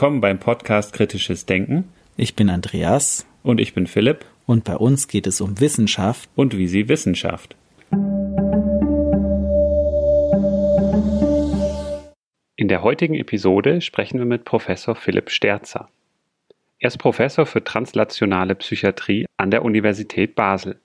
[0.00, 1.92] Willkommen beim Podcast Kritisches Denken.
[2.16, 3.26] Ich bin Andreas.
[3.42, 4.24] Und ich bin Philipp.
[4.46, 6.30] Und bei uns geht es um Wissenschaft.
[6.34, 7.54] Und wie sie Wissenschaft.
[12.56, 15.90] In der heutigen Episode sprechen wir mit Professor Philipp Sterzer.
[16.78, 20.80] Er ist Professor für translationale Psychiatrie an der Universität Basel.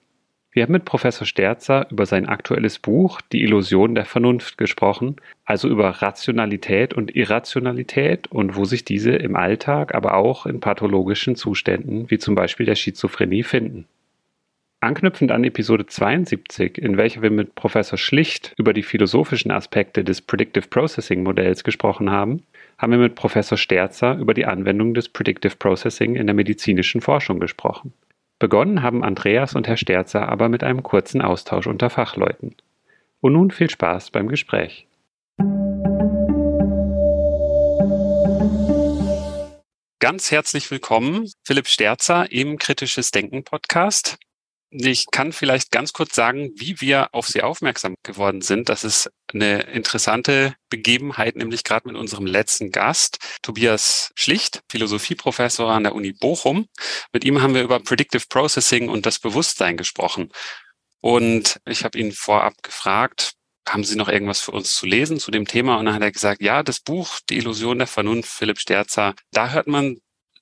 [0.56, 5.68] Wir haben mit Professor Sterzer über sein aktuelles Buch Die Illusion der Vernunft gesprochen, also
[5.68, 12.10] über Rationalität und Irrationalität und wo sich diese im Alltag, aber auch in pathologischen Zuständen
[12.10, 13.86] wie zum Beispiel der Schizophrenie finden.
[14.80, 20.22] Anknüpfend an Episode 72, in welcher wir mit Professor Schlicht über die philosophischen Aspekte des
[20.22, 22.44] Predictive Processing Modells gesprochen haben,
[22.78, 27.42] haben wir mit Professor Sterzer über die Anwendung des Predictive Processing in der medizinischen Forschung
[27.42, 27.92] gesprochen.
[28.38, 32.56] Begonnen haben Andreas und Herr Sterzer aber mit einem kurzen Austausch unter Fachleuten.
[33.22, 34.88] Und nun viel Spaß beim Gespräch.
[40.00, 44.18] Ganz herzlich willkommen, Philipp Sterzer im Kritisches Denken Podcast.
[44.78, 48.68] Ich kann vielleicht ganz kurz sagen, wie wir auf Sie aufmerksam geworden sind.
[48.68, 55.84] Das ist eine interessante Begebenheit, nämlich gerade mit unserem letzten Gast, Tobias Schlicht, Philosophieprofessor an
[55.84, 56.68] der Uni Bochum.
[57.14, 60.30] Mit ihm haben wir über Predictive Processing und das Bewusstsein gesprochen.
[61.00, 65.32] Und ich habe ihn vorab gefragt, haben Sie noch irgendwas für uns zu lesen zu
[65.32, 65.78] dem Thema?
[65.78, 69.52] Und dann hat er gesagt, ja, das Buch Die Illusion der Vernunft, Philipp Sterzer, da
[69.52, 70.00] hört man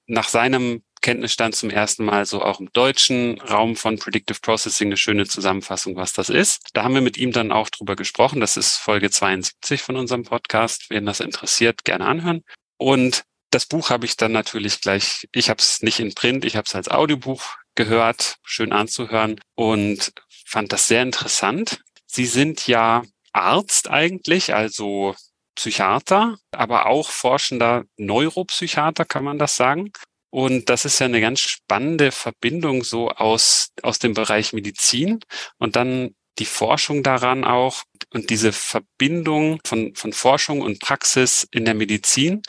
[0.08, 4.98] nach seinem Kenntnisstand zum ersten Mal so auch im deutschen Raum von Predictive Processing eine
[4.98, 6.62] schöne Zusammenfassung, was das ist.
[6.74, 8.40] Da haben wir mit ihm dann auch drüber gesprochen.
[8.40, 10.90] Das ist Folge 72 von unserem Podcast.
[10.90, 12.42] Wen das interessiert, gerne anhören.
[12.78, 16.56] Und das Buch habe ich dann natürlich gleich, ich habe es nicht in Print, ich
[16.56, 17.44] habe es als Audiobuch
[17.76, 20.12] gehört, schön anzuhören und
[20.46, 21.82] fand das sehr interessant.
[22.08, 25.16] Sie sind ja Arzt eigentlich, also
[25.56, 29.92] Psychiater, aber auch forschender Neuropsychiater, kann man das sagen.
[30.34, 35.20] Und das ist ja eine ganz spannende Verbindung so aus, aus dem Bereich Medizin
[35.60, 41.66] und dann die Forschung daran auch und diese Verbindung von, von Forschung und Praxis in
[41.66, 42.42] der Medizin.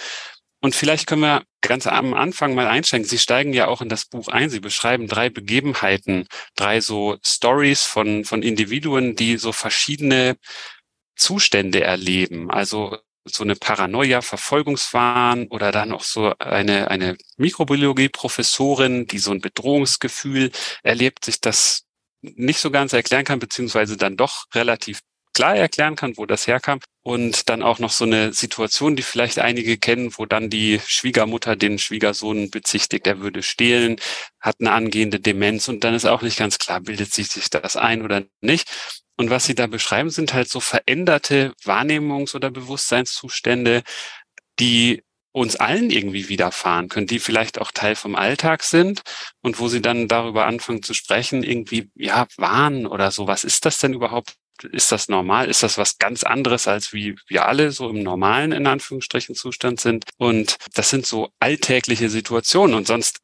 [0.63, 3.07] Und vielleicht können wir ganz am Anfang mal einsteigen.
[3.07, 4.49] Sie steigen ja auch in das Buch ein.
[4.49, 10.39] Sie beschreiben drei Begebenheiten, drei so Stories von, von Individuen, die so verschiedene
[11.17, 12.51] Zustände erleben.
[12.51, 19.41] Also so eine Paranoia, Verfolgungswahn oder dann auch so eine, eine Mikrobiologie-Professorin, die so ein
[19.41, 20.51] Bedrohungsgefühl
[20.83, 21.85] erlebt, sich das
[22.21, 25.01] nicht so ganz erklären kann, beziehungsweise dann doch relativ
[25.35, 26.81] klar erklären kann, wo das herkam.
[27.03, 31.55] Und dann auch noch so eine Situation, die vielleicht einige kennen, wo dann die Schwiegermutter
[31.55, 33.97] den Schwiegersohn bezichtigt, er würde stehlen,
[34.41, 37.77] hat eine angehende Demenz und dann ist auch nicht ganz klar, bildet sich sich das
[37.77, 38.71] ein oder nicht.
[39.17, 43.83] Und was Sie da beschreiben, sind halt so veränderte Wahrnehmungs- oder Bewusstseinszustände,
[44.59, 45.03] die
[45.35, 49.03] uns allen irgendwie widerfahren können, die vielleicht auch Teil vom Alltag sind
[49.43, 53.65] und wo sie dann darüber anfangen zu sprechen, irgendwie, ja, Wahn oder so, was ist
[53.67, 54.35] das denn überhaupt?
[54.71, 55.49] Ist das normal?
[55.51, 59.81] Ist das was ganz anderes, als wie wir alle so im normalen, in Anführungsstrichen, Zustand
[59.81, 60.05] sind?
[60.19, 63.19] Und das sind so alltägliche Situationen und sonst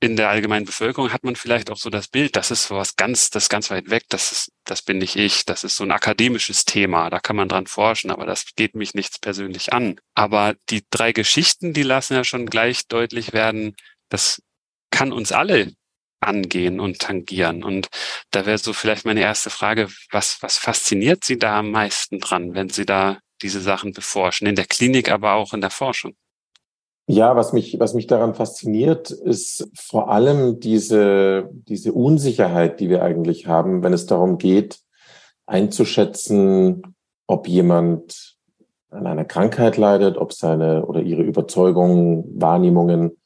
[0.00, 3.28] in der allgemeinen Bevölkerung hat man vielleicht auch so das Bild, das ist was ganz,
[3.28, 6.64] das ganz weit weg, das ist, das bin nicht ich, das ist so ein akademisches
[6.64, 10.00] Thema, da kann man dran forschen, aber das geht mich nichts persönlich an.
[10.14, 13.76] Aber die drei Geschichten, die lassen ja schon gleich deutlich werden,
[14.08, 14.42] das
[14.90, 15.74] kann uns alle
[16.20, 17.62] angehen und tangieren.
[17.62, 17.88] Und
[18.30, 22.54] da wäre so vielleicht meine erste Frage, was, was fasziniert Sie da am meisten dran,
[22.54, 26.14] wenn Sie da diese Sachen beforschen, in der Klinik, aber auch in der Forschung?
[27.12, 33.02] Ja, was mich, was mich daran fasziniert, ist vor allem diese, diese Unsicherheit, die wir
[33.02, 34.78] eigentlich haben, wenn es darum geht,
[35.44, 36.94] einzuschätzen,
[37.26, 38.36] ob jemand
[38.90, 43.18] an einer Krankheit leidet, ob seine oder ihre Überzeugungen, Wahrnehmungen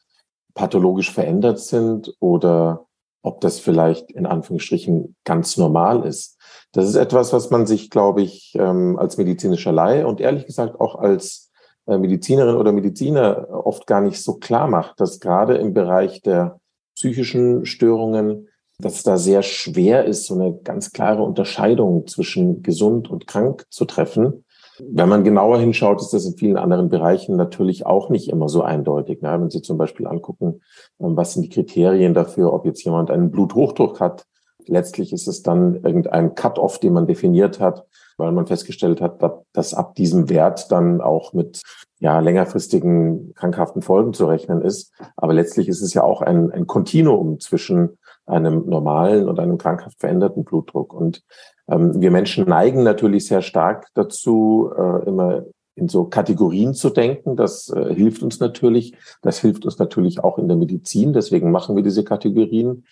[0.54, 2.86] pathologisch verändert sind oder
[3.20, 6.38] ob das vielleicht in Anführungsstrichen ganz normal ist.
[6.72, 10.80] Das ist etwas, was man sich, glaube ich, ähm, als medizinischer Laie und ehrlich gesagt
[10.80, 11.43] auch als
[11.86, 16.60] Medizinerin oder Mediziner oft gar nicht so klar macht, dass gerade im Bereich der
[16.94, 18.48] psychischen Störungen,
[18.78, 23.66] dass es da sehr schwer ist, so eine ganz klare Unterscheidung zwischen gesund und krank
[23.70, 24.44] zu treffen.
[24.80, 28.62] Wenn man genauer hinschaut, ist das in vielen anderen Bereichen natürlich auch nicht immer so
[28.62, 29.18] eindeutig.
[29.20, 30.62] Wenn Sie zum Beispiel angucken,
[31.00, 34.24] ähm, was sind die Kriterien dafür, ob jetzt jemand einen Bluthochdruck hat.
[34.66, 37.86] Letztlich ist es dann irgendein Cut-off, den man definiert hat
[38.16, 39.20] weil man festgestellt hat,
[39.52, 41.62] dass ab diesem Wert dann auch mit
[41.98, 44.92] ja, längerfristigen krankhaften Folgen zu rechnen ist.
[45.16, 50.00] Aber letztlich ist es ja auch ein, ein Kontinuum zwischen einem normalen und einem krankhaft
[50.00, 50.92] veränderten Blutdruck.
[50.94, 51.22] Und
[51.68, 55.44] ähm, wir Menschen neigen natürlich sehr stark dazu, äh, immer
[55.76, 57.36] in so Kategorien zu denken.
[57.36, 58.94] Das äh, hilft uns natürlich.
[59.22, 61.12] Das hilft uns natürlich auch in der Medizin.
[61.12, 62.84] Deswegen machen wir diese Kategorien,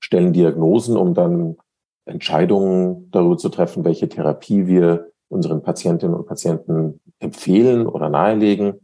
[0.00, 1.56] stellen Diagnosen, um dann
[2.06, 8.80] Entscheidungen darüber zu treffen, welche Therapie wir unseren Patientinnen und Patienten empfehlen oder nahelegen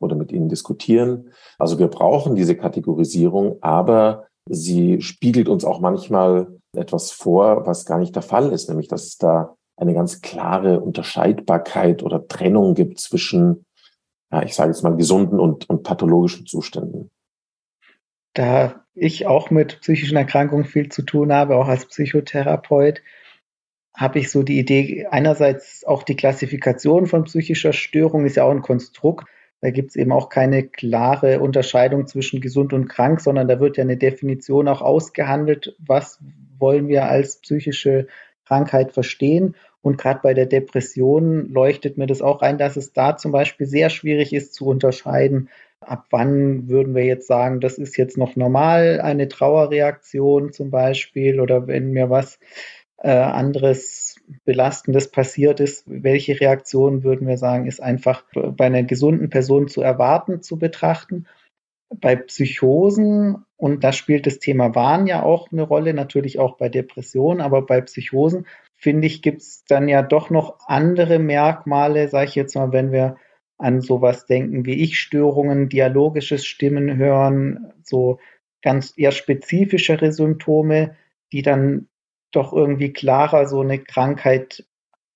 [0.00, 1.30] oder mit ihnen diskutieren.
[1.58, 7.98] Also wir brauchen diese Kategorisierung, aber sie spiegelt uns auch manchmal etwas vor, was gar
[7.98, 13.00] nicht der Fall ist, nämlich dass es da eine ganz klare Unterscheidbarkeit oder Trennung gibt
[13.00, 13.64] zwischen,
[14.32, 17.10] ja, ich sage jetzt mal, gesunden und, und pathologischen Zuständen.
[18.34, 23.02] Da ich auch mit psychischen Erkrankungen viel zu tun habe, auch als Psychotherapeut,
[23.96, 28.50] habe ich so die Idee, einerseits auch die Klassifikation von psychischer Störung ist ja auch
[28.50, 29.28] ein Konstrukt.
[29.60, 33.76] Da gibt es eben auch keine klare Unterscheidung zwischen gesund und krank, sondern da wird
[33.76, 36.18] ja eine Definition auch ausgehandelt, was
[36.58, 38.08] wollen wir als psychische
[38.44, 39.54] Krankheit verstehen.
[39.80, 43.66] Und gerade bei der Depression leuchtet mir das auch ein, dass es da zum Beispiel
[43.66, 45.48] sehr schwierig ist zu unterscheiden,
[45.86, 51.40] ab wann würden wir jetzt sagen, das ist jetzt noch normal, eine Trauerreaktion zum Beispiel,
[51.40, 52.38] oder wenn mir was
[52.98, 59.28] äh, anderes Belastendes passiert ist, welche Reaktion würden wir sagen, ist einfach bei einer gesunden
[59.28, 61.26] Person zu erwarten, zu betrachten.
[61.90, 66.68] Bei Psychosen, und da spielt das Thema Wahn ja auch eine Rolle, natürlich auch bei
[66.68, 72.28] Depressionen, aber bei Psychosen, finde ich, gibt es dann ja doch noch andere Merkmale, sage
[72.28, 73.16] ich jetzt mal, wenn wir
[73.64, 78.18] an sowas denken wie Ich-Störungen, dialogisches Stimmen hören, so
[78.60, 80.96] ganz eher spezifischere Symptome,
[81.32, 81.88] die dann
[82.30, 84.66] doch irgendwie klarer so eine Krankheit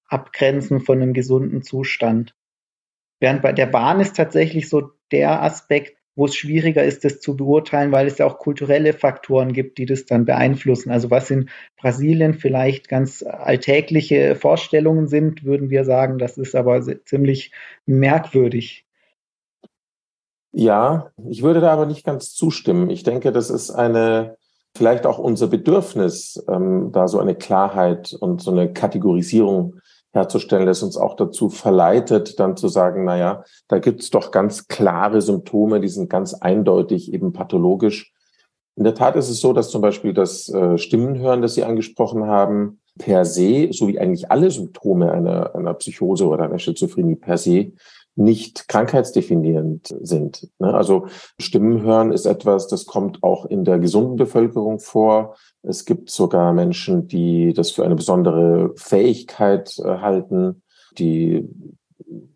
[0.06, 2.34] abgrenzen von einem gesunden Zustand.
[3.20, 7.36] Während bei der Bahn ist tatsächlich so der Aspekt, wo es schwieriger ist, das zu
[7.36, 10.90] beurteilen, weil es ja auch kulturelle Faktoren gibt, die das dann beeinflussen.
[10.90, 11.48] Also was in
[11.80, 17.52] Brasilien vielleicht ganz alltägliche Vorstellungen sind, würden wir sagen, das ist aber ziemlich
[17.86, 18.84] merkwürdig.
[20.50, 22.90] Ja, ich würde da aber nicht ganz zustimmen.
[22.90, 24.38] Ich denke, das ist eine,
[24.74, 29.76] vielleicht auch unser Bedürfnis, ähm, da so eine Klarheit und so eine Kategorisierung
[30.12, 34.68] herzustellen, das uns auch dazu verleitet, dann zu sagen, na ja, da gibt's doch ganz
[34.68, 38.12] klare Symptome, die sind ganz eindeutig eben pathologisch.
[38.76, 42.26] In der Tat ist es so, dass zum Beispiel das äh, Stimmenhören, das Sie angesprochen
[42.26, 47.38] haben, per se, so wie eigentlich alle Symptome einer, einer Psychose oder einer Schizophrenie per
[47.38, 47.72] se,
[48.18, 50.48] nicht krankheitsdefinierend sind.
[50.58, 50.74] Ne?
[50.74, 51.06] Also
[51.40, 55.36] Stimmen hören ist etwas, das kommt auch in der gesunden Bevölkerung vor.
[55.62, 60.62] Es gibt sogar Menschen, die das für eine besondere Fähigkeit äh, halten,
[60.98, 61.48] die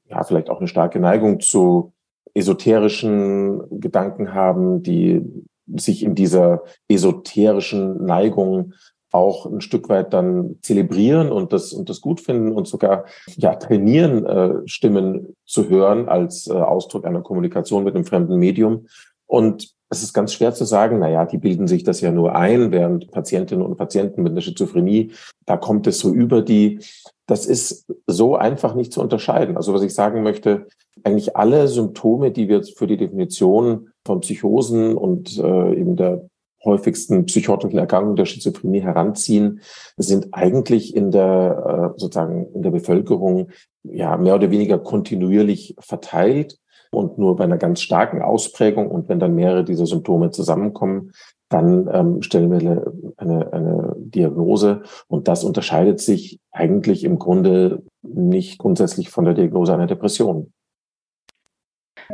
[0.08, 1.92] ja vielleicht auch eine starke Neigung zu
[2.34, 5.22] esoterischen Gedanken haben, die
[5.66, 8.74] sich in dieser esoterischen Neigung
[9.12, 13.04] auch ein Stück weit dann zelebrieren und das und das gut finden und sogar
[13.36, 18.86] ja trainieren, äh, Stimmen zu hören als äh, Ausdruck einer Kommunikation mit einem fremden Medium.
[19.26, 22.34] Und es ist ganz schwer zu sagen, na ja, die bilden sich das ja nur
[22.34, 25.12] ein, während Patientinnen und Patienten mit einer Schizophrenie,
[25.44, 26.80] da kommt es so über die.
[27.26, 29.56] Das ist so einfach nicht zu unterscheiden.
[29.56, 30.66] Also was ich sagen möchte,
[31.04, 36.28] eigentlich alle Symptome, die wir für die Definition von Psychosen und äh, eben der
[36.64, 39.60] häufigsten psychotischen Erkrankungen der Schizophrenie heranziehen,
[39.96, 43.48] sind eigentlich in der äh, sozusagen in der Bevölkerung
[43.82, 46.58] ja mehr oder weniger kontinuierlich verteilt
[46.90, 48.90] und nur bei einer ganz starken Ausprägung.
[48.90, 51.12] Und wenn dann mehrere dieser Symptome zusammenkommen,
[51.48, 54.82] dann ähm, stellen wir eine, eine Diagnose.
[55.08, 60.52] Und das unterscheidet sich eigentlich im Grunde nicht grundsätzlich von der Diagnose einer Depression.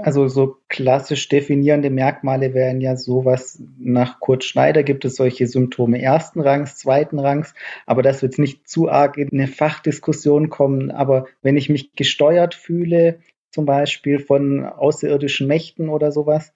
[0.02, 6.00] Also so klassisch definierende Merkmale wären ja sowas, nach Kurt Schneider gibt es solche Symptome
[6.00, 7.54] ersten Rangs, zweiten Rangs,
[7.86, 10.90] aber das wird nicht zu arg in eine Fachdiskussion kommen.
[10.90, 16.52] Aber wenn ich mich gesteuert fühle, zum Beispiel von außerirdischen Mächten oder sowas,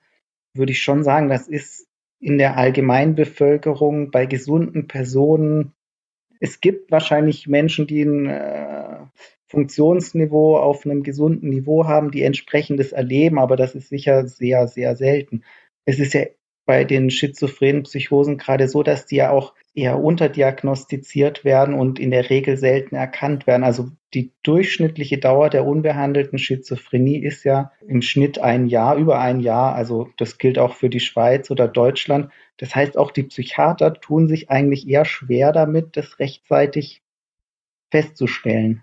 [0.55, 1.87] würde ich schon sagen, das ist
[2.21, 5.73] in der Allgemeinbevölkerung bei gesunden Personen.
[6.39, 8.99] Es gibt wahrscheinlich Menschen, die ein äh,
[9.53, 14.97] Funktionsniveau auf einem gesunden Niveau haben, die entsprechendes erleben, aber das ist sicher sehr, sehr
[14.97, 15.45] selten.
[15.85, 16.25] Es ist ja
[16.65, 22.11] bei den schizophrenen Psychosen gerade so, dass die ja auch eher unterdiagnostiziert werden und in
[22.11, 23.63] der Regel selten erkannt werden.
[23.63, 29.41] Also die durchschnittliche Dauer der unbehandelten Schizophrenie ist ja im Schnitt ein Jahr, über ein
[29.41, 29.75] Jahr.
[29.75, 32.31] Also das gilt auch für die Schweiz oder Deutschland.
[32.57, 37.03] Das heißt, auch die Psychiater tun sich eigentlich eher schwer damit, das rechtzeitig
[37.91, 38.83] festzustellen.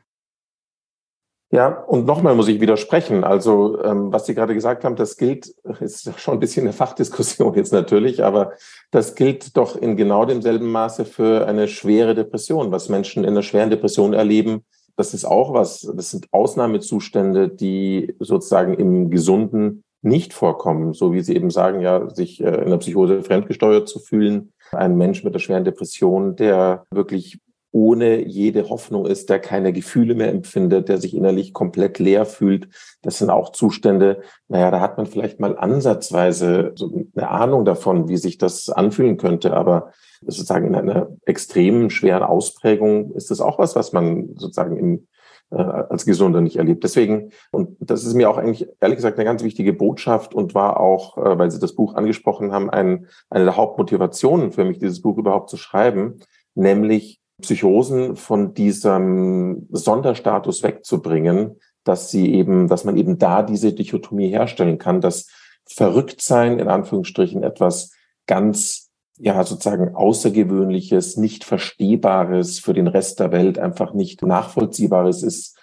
[1.52, 3.24] Ja, und nochmal muss ich widersprechen.
[3.24, 5.48] Also, ähm, was Sie gerade gesagt haben, das gilt,
[5.80, 8.54] ist schon ein bisschen eine Fachdiskussion jetzt natürlich, aber
[8.92, 12.72] das gilt doch in genau demselben Maße für eine schwere Depression.
[12.72, 14.64] Was Menschen in einer schweren Depression erleben,
[14.96, 21.22] das ist auch was, das sind Ausnahmezustände, die sozusagen im Gesunden nicht vorkommen, so wie
[21.22, 24.54] Sie eben sagen, ja, sich äh, in der Psychose fremdgesteuert zu fühlen.
[24.72, 27.40] Ein Mensch mit einer schweren Depression, der wirklich
[27.72, 32.68] ohne jede Hoffnung ist, der keine Gefühle mehr empfindet, der sich innerlich komplett leer fühlt.
[33.02, 38.08] Das sind auch Zustände, naja, da hat man vielleicht mal ansatzweise so eine Ahnung davon,
[38.10, 43.60] wie sich das anfühlen könnte, aber sozusagen in einer extremen, schweren Ausprägung ist das auch
[43.60, 45.08] was, was man sozusagen im,
[45.52, 46.84] äh, als Gesunder nicht erlebt.
[46.84, 50.80] Deswegen, und das ist mir auch eigentlich ehrlich gesagt eine ganz wichtige Botschaft und war
[50.80, 55.02] auch, äh, weil Sie das Buch angesprochen haben, ein, eine der Hauptmotivationen für mich, dieses
[55.02, 56.20] Buch überhaupt zu schreiben,
[56.56, 64.30] nämlich Psychosen von diesem Sonderstatus wegzubringen, dass sie eben, dass man eben da diese Dichotomie
[64.30, 65.28] herstellen kann, dass
[65.68, 67.92] Verrücktsein in Anführungsstrichen etwas
[68.28, 75.58] ganz, ja, sozusagen Außergewöhnliches, nicht Verstehbares für den Rest der Welt, einfach nicht Nachvollziehbares ist.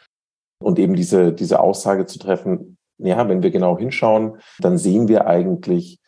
[0.62, 5.26] Und eben diese, diese Aussage zu treffen, ja, wenn wir genau hinschauen, dann sehen wir
[5.26, 6.00] eigentlich,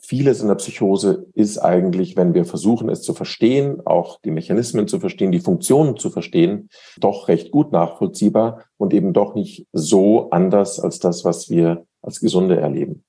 [0.00, 4.88] vieles in der Psychose ist eigentlich, wenn wir versuchen, es zu verstehen, auch die Mechanismen
[4.88, 10.30] zu verstehen, die Funktionen zu verstehen, doch recht gut nachvollziehbar und eben doch nicht so
[10.30, 13.04] anders als das, was wir als Gesunde erleben.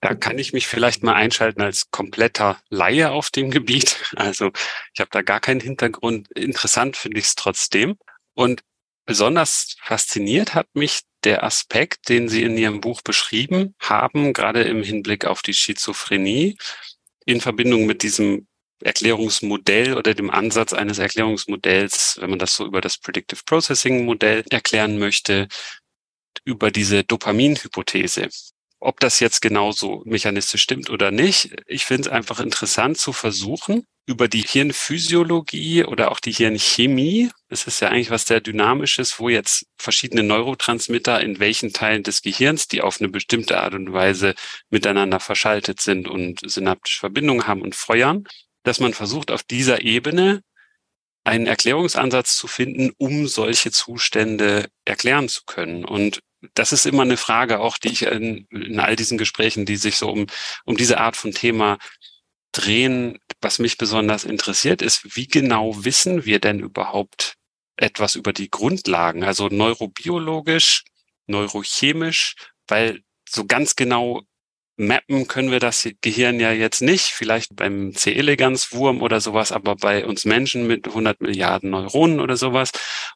[0.00, 4.12] Da kann ich mich vielleicht mal einschalten als kompletter Laie auf dem Gebiet.
[4.16, 4.50] Also
[4.92, 6.28] ich habe da gar keinen Hintergrund.
[6.32, 7.96] Interessant finde ich es trotzdem.
[8.34, 8.62] Und
[9.06, 14.82] besonders fasziniert hat mich der Aspekt, den Sie in Ihrem Buch beschrieben haben, gerade im
[14.82, 16.56] Hinblick auf die Schizophrenie,
[17.24, 18.46] in Verbindung mit diesem
[18.82, 24.44] Erklärungsmodell oder dem Ansatz eines Erklärungsmodells, wenn man das so über das Predictive Processing Modell
[24.50, 25.46] erklären möchte,
[26.44, 28.28] über diese Dopaminhypothese.
[28.84, 33.86] Ob das jetzt genauso mechanistisch stimmt oder nicht, ich finde es einfach interessant zu versuchen,
[34.06, 39.28] über die Hirnphysiologie oder auch die Hirnchemie, es ist ja eigentlich was sehr Dynamisches, wo
[39.28, 44.34] jetzt verschiedene Neurotransmitter in welchen Teilen des Gehirns, die auf eine bestimmte Art und Weise
[44.68, 48.24] miteinander verschaltet sind und synaptische Verbindungen haben und feuern,
[48.64, 50.42] dass man versucht, auf dieser Ebene
[51.22, 55.84] einen Erklärungsansatz zu finden, um solche Zustände erklären zu können.
[55.84, 56.18] Und
[56.54, 59.96] das ist immer eine Frage auch, die ich in, in all diesen Gesprächen, die sich
[59.96, 60.26] so um,
[60.64, 61.78] um diese Art von Thema
[62.52, 67.36] drehen, was mich besonders interessiert, ist, wie genau wissen wir denn überhaupt
[67.76, 70.84] etwas über die Grundlagen, also neurobiologisch,
[71.26, 72.36] neurochemisch,
[72.68, 74.22] weil so ganz genau
[74.86, 78.12] mappen können wir das Gehirn ja jetzt nicht, vielleicht beim C.
[78.14, 82.72] elegans Wurm oder sowas, aber bei uns Menschen mit 100 Milliarden Neuronen oder sowas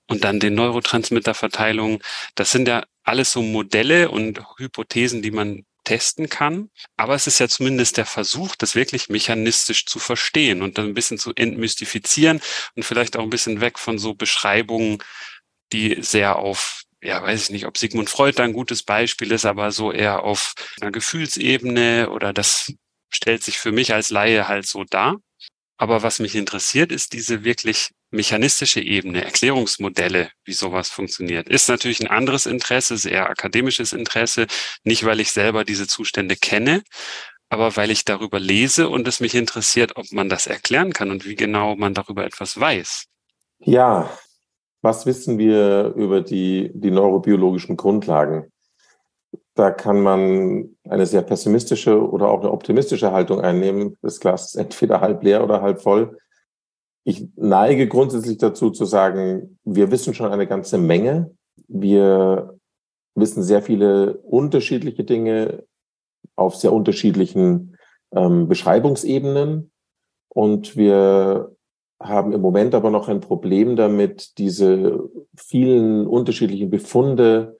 [0.06, 1.98] und dann den Neurotransmitterverteilungen,
[2.34, 6.70] das sind ja alles so Modelle und Hypothesen, die man testen kann.
[6.96, 10.94] Aber es ist ja zumindest der Versuch, das wirklich mechanistisch zu verstehen und dann ein
[10.94, 12.40] bisschen zu entmystifizieren
[12.74, 14.98] und vielleicht auch ein bisschen weg von so Beschreibungen,
[15.72, 19.44] die sehr auf ja, weiß ich nicht, ob Sigmund Freud da ein gutes Beispiel ist,
[19.46, 22.72] aber so eher auf einer Gefühlsebene oder das
[23.10, 25.16] stellt sich für mich als Laie halt so dar.
[25.78, 31.48] Aber was mich interessiert, ist diese wirklich mechanistische Ebene, Erklärungsmodelle, wie sowas funktioniert.
[31.48, 34.46] Ist natürlich ein anderes Interesse, ist eher akademisches Interesse,
[34.82, 36.82] nicht weil ich selber diese Zustände kenne,
[37.50, 41.24] aber weil ich darüber lese und es mich interessiert, ob man das erklären kann und
[41.24, 43.04] wie genau man darüber etwas weiß.
[43.60, 44.10] Ja,
[44.86, 48.52] was wissen wir über die, die neurobiologischen Grundlagen?
[49.56, 53.96] Da kann man eine sehr pessimistische oder auch eine optimistische Haltung einnehmen.
[54.00, 56.16] Das Glas ist entweder halb leer oder halb voll.
[57.02, 61.34] Ich neige grundsätzlich dazu zu sagen, wir wissen schon eine ganze Menge.
[61.66, 62.56] Wir
[63.16, 65.64] wissen sehr viele unterschiedliche Dinge
[66.36, 67.76] auf sehr unterschiedlichen
[68.12, 69.72] ähm, Beschreibungsebenen.
[70.28, 71.55] Und wir
[72.00, 75.00] haben im Moment aber noch ein Problem damit, diese
[75.36, 77.56] vielen unterschiedlichen Befunde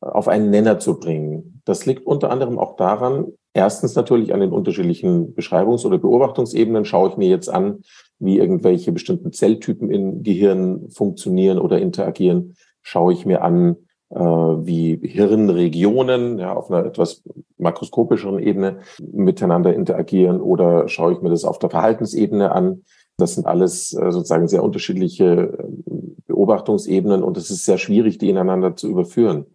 [0.00, 1.60] auf einen Nenner zu bringen.
[1.64, 6.84] Das liegt unter anderem auch daran, erstens natürlich an den unterschiedlichen Beschreibungs- oder Beobachtungsebenen.
[6.84, 7.82] Schaue ich mir jetzt an,
[8.18, 12.56] wie irgendwelche bestimmten Zelltypen im Gehirn funktionieren oder interagieren.
[12.82, 13.76] Schaue ich mir an,
[14.10, 17.22] äh, wie Hirnregionen ja, auf einer etwas
[17.58, 22.84] makroskopischeren Ebene miteinander interagieren oder schaue ich mir das auf der Verhaltensebene an.
[23.18, 28.30] Das sind alles äh, sozusagen sehr unterschiedliche ähm, Beobachtungsebenen und es ist sehr schwierig, die
[28.30, 29.46] ineinander zu überführen.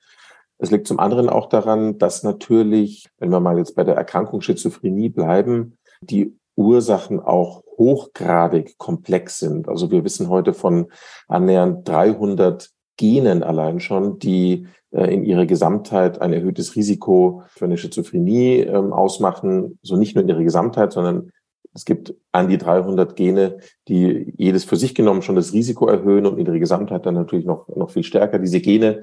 [0.60, 4.42] Es liegt zum anderen auch daran, dass natürlich, wenn wir mal jetzt bei der Erkrankung
[4.42, 9.68] Schizophrenie bleiben, die Ursachen auch hochgradig komplex sind.
[9.68, 10.88] Also wir wissen heute von
[11.28, 17.78] annähernd 300 Genen allein schon, die äh, in ihrer Gesamtheit ein erhöhtes Risiko für eine
[17.78, 19.80] Schizophrenie ähm, ausmachen.
[19.82, 21.32] So nicht nur in ihrer Gesamtheit, sondern
[21.76, 26.26] Es gibt an die 300 Gene, die jedes für sich genommen schon das Risiko erhöhen
[26.26, 28.38] und in der Gesamtheit dann natürlich noch, noch viel stärker.
[28.38, 29.02] Diese Gene,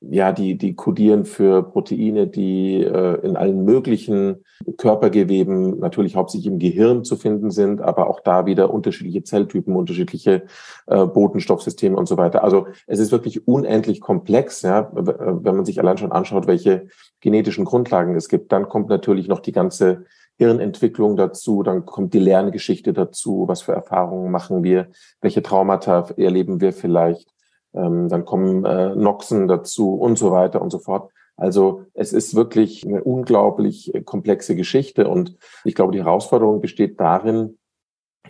[0.00, 4.44] ja, die, die kodieren für Proteine, die äh, in allen möglichen
[4.78, 10.44] Körpergeweben, natürlich hauptsächlich im Gehirn zu finden sind, aber auch da wieder unterschiedliche Zelltypen, unterschiedliche
[10.86, 12.44] äh, Botenstoffsysteme und so weiter.
[12.44, 16.88] Also es ist wirklich unendlich komplex, ja, wenn man sich allein schon anschaut, welche
[17.20, 18.52] genetischen Grundlagen es gibt.
[18.52, 20.04] Dann kommt natürlich noch die ganze
[20.38, 24.88] Hirnentwicklung dazu, dann kommt die Lerngeschichte dazu, was für Erfahrungen machen wir,
[25.20, 27.30] welche Traumata erleben wir vielleicht,
[27.74, 31.10] ähm, dann kommen äh, Noxen dazu und so weiter und so fort.
[31.36, 37.58] Also es ist wirklich eine unglaublich komplexe Geschichte und ich glaube, die Herausforderung besteht darin,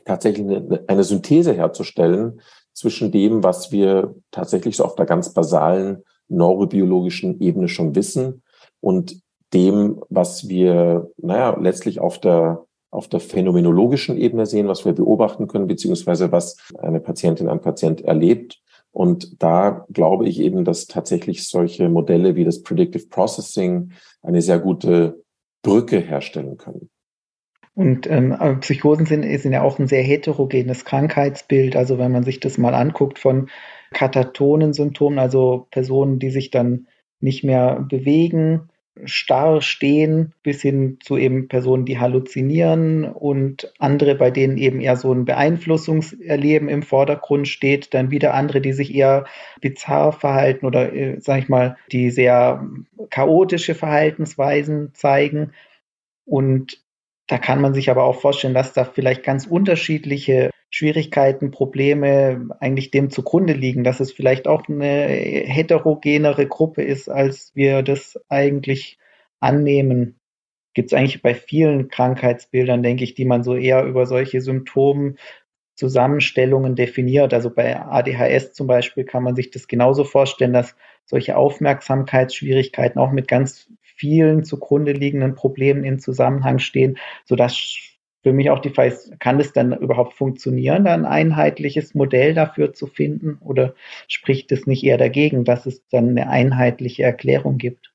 [0.05, 2.41] tatsächlich eine, eine Synthese herzustellen
[2.73, 8.43] zwischen dem, was wir tatsächlich so auf der ganz basalen neurobiologischen Ebene schon wissen
[8.81, 9.23] und
[9.57, 15.49] dem, was wir, naja, letztlich auf der, auf der phänomenologischen Ebene sehen, was wir beobachten
[15.49, 18.61] können, beziehungsweise was eine Patientin, ein Patient erlebt.
[18.93, 24.59] Und da glaube ich eben, dass tatsächlich solche Modelle wie das Predictive Processing eine sehr
[24.59, 25.23] gute
[25.63, 26.91] Brücke herstellen können.
[27.75, 31.77] Und ähm, Psychosen sind, sind ja auch ein sehr heterogenes Krankheitsbild.
[31.77, 33.49] Also wenn man sich das mal anguckt von
[33.93, 36.87] Katatonen-Symptomen, also Personen, die sich dann
[37.21, 38.71] nicht mehr bewegen,
[39.05, 44.97] starr stehen, bis hin zu eben Personen, die halluzinieren und andere, bei denen eben eher
[44.97, 49.27] so ein Beeinflussungserleben im Vordergrund steht, dann wieder andere, die sich eher
[49.61, 52.67] bizarr verhalten oder, äh, sag ich mal, die sehr
[53.11, 55.53] chaotische Verhaltensweisen zeigen.
[56.25, 56.81] Und
[57.27, 62.91] da kann man sich aber auch vorstellen, dass da vielleicht ganz unterschiedliche Schwierigkeiten, Probleme eigentlich
[62.91, 68.99] dem zugrunde liegen, dass es vielleicht auch eine heterogenere Gruppe ist, als wir das eigentlich
[69.41, 70.21] annehmen.
[70.75, 76.77] Gibt es eigentlich bei vielen Krankheitsbildern, denke ich, die man so eher über solche Symptomzusammenstellungen
[76.77, 77.33] definiert.
[77.33, 83.13] Also bei ADHS zum Beispiel kann man sich das genauso vorstellen, dass solche Aufmerksamkeitsschwierigkeiten auch
[83.13, 87.96] mit ganz vielen zugrunde liegenden Problemen in Zusammenhang stehen, sodass
[88.27, 92.35] für mich auch die Frage ist, kann es dann überhaupt funktionieren, da ein einheitliches Modell
[92.35, 93.39] dafür zu finden?
[93.41, 93.77] Oder
[94.09, 97.93] spricht es nicht eher dagegen, dass es dann eine einheitliche Erklärung gibt?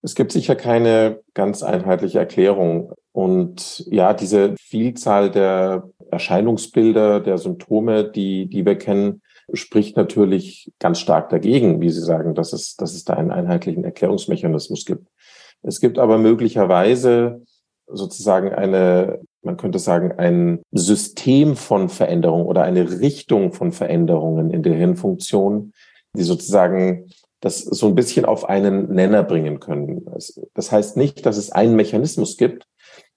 [0.00, 2.94] Es gibt sicher keine ganz einheitliche Erklärung.
[3.12, 9.20] Und ja, diese Vielzahl der Erscheinungsbilder, der Symptome, die, die wir kennen,
[9.52, 13.84] spricht natürlich ganz stark dagegen, wie Sie sagen, dass es, dass es da einen einheitlichen
[13.84, 15.06] Erklärungsmechanismus gibt.
[15.60, 17.42] Es gibt aber möglicherweise
[17.90, 24.62] sozusagen eine, man könnte sagen, ein System von Veränderungen oder eine Richtung von Veränderungen in
[24.62, 25.72] der Hirnfunktion,
[26.14, 30.04] die sozusagen das so ein bisschen auf einen Nenner bringen können.
[30.54, 32.66] Das heißt nicht, dass es einen Mechanismus gibt,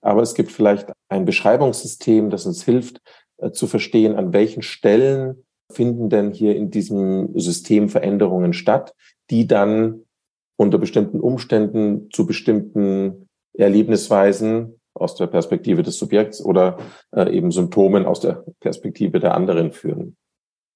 [0.02, 3.02] aber es gibt vielleicht ein Beschreibungssystem, das uns hilft
[3.38, 8.94] äh, zu verstehen, an welchen Stellen finden denn hier in diesem System Veränderungen statt,
[9.30, 10.04] die dann
[10.58, 16.78] unter bestimmten Umständen zu bestimmten Erlebnisweisen aus der Perspektive des Subjekts oder
[17.12, 20.18] äh, eben Symptomen aus der Perspektive der anderen führen.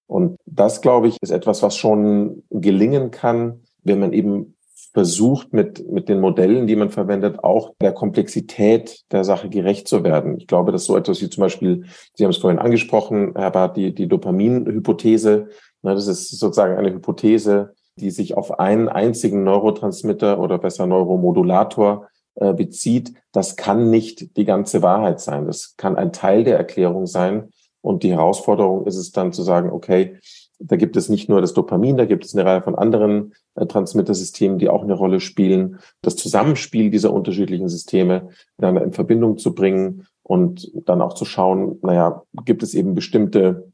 [0.07, 4.55] Und das, glaube ich, ist etwas, was schon gelingen kann, wenn man eben
[4.93, 10.03] versucht, mit, mit den Modellen, die man verwendet, auch der Komplexität der Sache gerecht zu
[10.03, 10.37] werden.
[10.37, 13.75] Ich glaube, dass so etwas wie zum Beispiel, Sie haben es vorhin angesprochen, Herr Barth,
[13.75, 15.49] die, die Dopamin-Hypothese,
[15.81, 22.53] das ist sozusagen eine Hypothese, die sich auf einen einzigen Neurotransmitter oder besser Neuromodulator äh,
[22.53, 23.13] bezieht.
[23.31, 25.45] Das kann nicht die ganze Wahrheit sein.
[25.47, 27.49] Das kann ein Teil der Erklärung sein.
[27.81, 30.17] Und die Herausforderung ist es dann zu sagen, okay,
[30.59, 33.65] da gibt es nicht nur das Dopamin, da gibt es eine Reihe von anderen äh,
[33.65, 35.79] Transmittersystemen, die auch eine Rolle spielen.
[36.01, 41.79] Das Zusammenspiel dieser unterschiedlichen Systeme dann in Verbindung zu bringen und dann auch zu schauen,
[41.81, 43.71] naja, gibt es eben bestimmte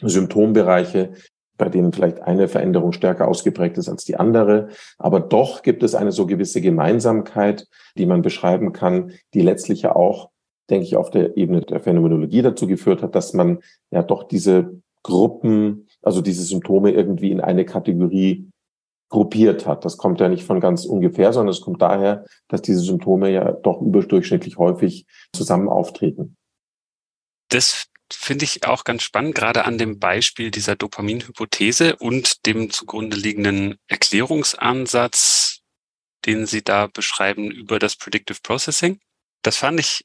[0.00, 1.12] Symptombereiche,
[1.58, 4.68] bei denen vielleicht eine Veränderung stärker ausgeprägt ist als die andere.
[4.96, 7.66] Aber doch gibt es eine so gewisse Gemeinsamkeit,
[7.96, 10.30] die man beschreiben kann, die letztlich ja auch,
[10.70, 13.58] denke ich, auf der Ebene der Phänomenologie dazu geführt hat, dass man
[13.90, 18.50] ja doch diese Gruppen also diese Symptome irgendwie in eine Kategorie
[19.10, 19.84] gruppiert hat.
[19.84, 23.52] Das kommt ja nicht von ganz ungefähr, sondern es kommt daher, dass diese Symptome ja
[23.52, 26.36] doch überdurchschnittlich häufig zusammen auftreten.
[27.48, 33.16] Das finde ich auch ganz spannend, gerade an dem Beispiel dieser Dopaminhypothese und dem zugrunde
[33.16, 35.60] liegenden Erklärungsansatz,
[36.26, 39.00] den Sie da beschreiben über das Predictive Processing.
[39.42, 40.04] Das fand ich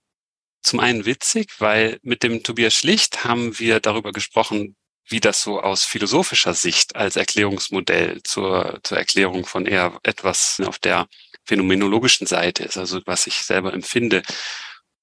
[0.61, 4.75] zum einen witzig, weil mit dem Tobias Schlicht haben wir darüber gesprochen,
[5.07, 10.79] wie das so aus philosophischer Sicht als Erklärungsmodell zur, zur Erklärung von eher etwas auf
[10.79, 11.07] der
[11.45, 14.23] phänomenologischen Seite ist, also was ich selber empfinde.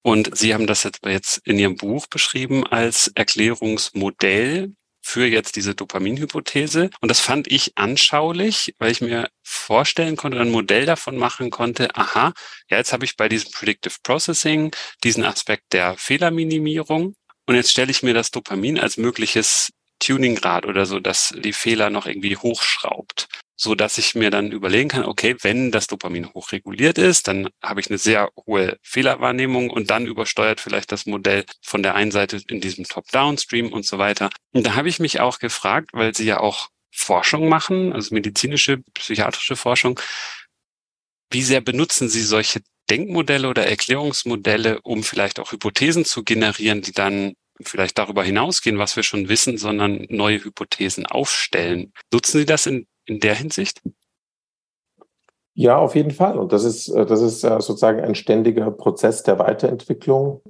[0.03, 6.89] Und Sie haben das jetzt in Ihrem Buch beschrieben als Erklärungsmodell für jetzt diese Dopaminhypothese.
[7.01, 11.95] Und das fand ich anschaulich, weil ich mir vorstellen konnte, ein Modell davon machen konnte,
[11.95, 12.33] aha,
[12.69, 14.71] ja, jetzt habe ich bei diesem Predictive Processing
[15.03, 17.15] diesen Aspekt der Fehlerminimierung.
[17.47, 21.89] Und jetzt stelle ich mir das Dopamin als mögliches Tuningrad oder so, dass die Fehler
[21.89, 23.27] noch irgendwie hochschraubt
[23.61, 27.79] so dass ich mir dann überlegen kann, okay, wenn das Dopamin hochreguliert ist, dann habe
[27.79, 32.41] ich eine sehr hohe Fehlerwahrnehmung und dann übersteuert vielleicht das Modell von der einen Seite
[32.47, 34.31] in diesem Top-Down-Stream und so weiter.
[34.51, 38.79] Und da habe ich mich auch gefragt, weil Sie ja auch Forschung machen, also medizinische,
[38.95, 39.99] psychiatrische Forschung,
[41.29, 46.93] wie sehr benutzen Sie solche Denkmodelle oder Erklärungsmodelle, um vielleicht auch Hypothesen zu generieren, die
[46.93, 51.93] dann vielleicht darüber hinausgehen, was wir schon wissen, sondern neue Hypothesen aufstellen.
[52.11, 53.81] Nutzen Sie das in in der Hinsicht?
[55.53, 56.39] Ja, auf jeden Fall.
[56.39, 60.41] Und das ist, äh, das ist sozusagen ein ständiger Prozess der Weiterentwicklung.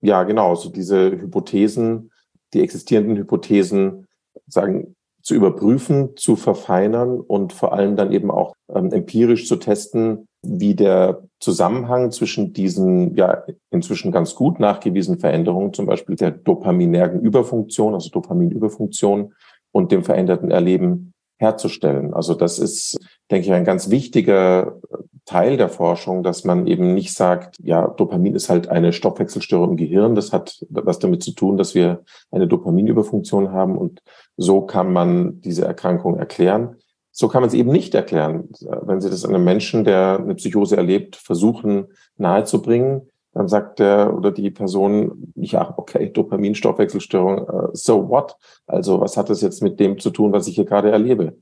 [0.00, 0.54] Ja, genau.
[0.54, 2.10] So diese Hypothesen,
[2.54, 4.06] die existierenden Hypothesen,
[4.46, 10.26] sagen, zu überprüfen, zu verfeinern und vor allem dann eben auch ähm, empirisch zu testen,
[10.42, 17.20] wie der Zusammenhang zwischen diesen ja inzwischen ganz gut nachgewiesenen Veränderungen, zum Beispiel der dopaminergen
[17.20, 19.34] Überfunktion, also Dopaminüberfunktion
[19.72, 22.12] und dem veränderten Erleben herzustellen.
[22.12, 22.98] Also das ist,
[23.30, 24.78] denke ich, ein ganz wichtiger
[25.24, 29.76] Teil der Forschung, dass man eben nicht sagt, ja, Dopamin ist halt eine Stoffwechselstörung im
[29.76, 30.14] Gehirn.
[30.14, 34.02] Das hat was damit zu tun, dass wir eine Dopaminüberfunktion haben und
[34.36, 36.76] so kann man diese Erkrankung erklären.
[37.10, 38.50] So kann man es eben nicht erklären.
[38.82, 44.32] Wenn Sie das einem Menschen, der eine Psychose erlebt, versuchen nahezubringen, dann sagt der oder
[44.32, 48.36] die Person, ja, okay, Dopaminstoffwechselstörung, uh, so what?
[48.66, 51.36] Also was hat das jetzt mit dem zu tun, was ich hier gerade erlebe?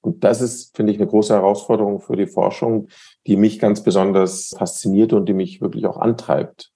[0.00, 2.88] Und das ist, finde ich, eine große Herausforderung für die Forschung,
[3.26, 6.70] die mich ganz besonders fasziniert und die mich wirklich auch antreibt.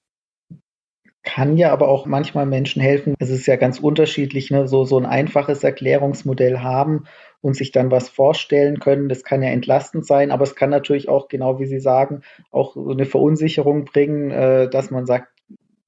[1.22, 3.14] Kann ja aber auch manchmal Menschen helfen.
[3.18, 4.66] Es ist ja ganz unterschiedlich, ne?
[4.66, 7.04] so, so ein einfaches Erklärungsmodell haben
[7.40, 9.08] und sich dann was vorstellen können.
[9.08, 12.74] Das kann ja entlastend sein, aber es kann natürlich auch, genau wie Sie sagen, auch
[12.74, 15.28] so eine Verunsicherung bringen, äh, dass man sagt,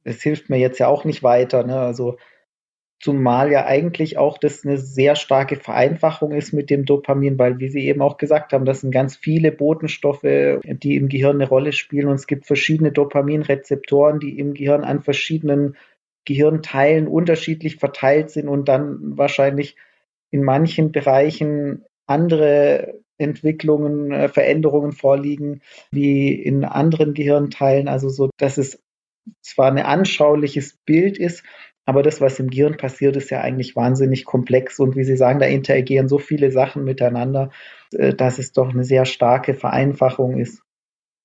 [0.04, 1.64] es hilft mir jetzt ja auch nicht weiter.
[1.64, 1.78] Ne?
[1.78, 2.16] Also
[3.00, 7.68] zumal ja eigentlich auch das eine sehr starke Vereinfachung ist mit dem Dopamin, weil wie
[7.68, 11.72] Sie eben auch gesagt haben, das sind ganz viele Botenstoffe, die im Gehirn eine Rolle
[11.72, 15.76] spielen und es gibt verschiedene Dopaminrezeptoren, die im Gehirn an verschiedenen
[16.26, 19.76] Gehirnteilen unterschiedlich verteilt sind und dann wahrscheinlich
[20.30, 27.88] in manchen Bereichen andere Entwicklungen, äh, Veränderungen vorliegen wie in anderen Gehirnteilen.
[27.88, 28.82] Also so, dass es
[29.42, 31.44] zwar ein anschauliches Bild ist,
[31.84, 34.78] aber das, was im Gehirn passiert, ist ja eigentlich wahnsinnig komplex.
[34.78, 37.50] Und wie Sie sagen, da interagieren so viele Sachen miteinander,
[37.92, 40.62] äh, dass es doch eine sehr starke Vereinfachung ist.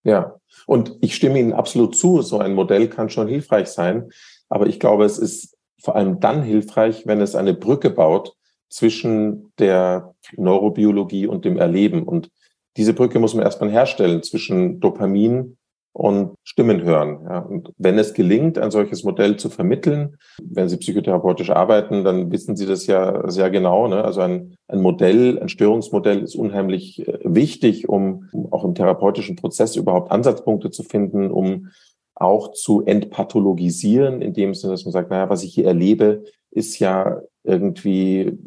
[0.03, 2.21] Ja, und ich stimme Ihnen absolut zu.
[2.21, 4.09] So ein Modell kann schon hilfreich sein.
[4.49, 8.35] Aber ich glaube, es ist vor allem dann hilfreich, wenn es eine Brücke baut
[8.69, 12.03] zwischen der Neurobiologie und dem Erleben.
[12.03, 12.29] Und
[12.77, 15.57] diese Brücke muss man erstmal herstellen zwischen Dopamin
[15.95, 17.21] und Stimmen hören.
[17.23, 17.39] Ja.
[17.39, 22.57] Und wenn es gelingt, ein solches Modell zu vermitteln, wenn Sie psychotherapeutisch arbeiten, dann wissen
[22.57, 23.87] Sie das ja sehr genau.
[23.87, 24.03] Ne?
[24.03, 29.37] Also ein, ein Modell, ein Störungsmodell ist unheimlich äh, wichtig, um, um auch im therapeutischen
[29.37, 31.69] Prozess überhaupt Ansatzpunkte zu finden, um
[32.13, 36.77] auch zu entpathologisieren, in dem Sinne, dass man sagt, naja, was ich hier erlebe, ist
[36.79, 38.37] ja irgendwie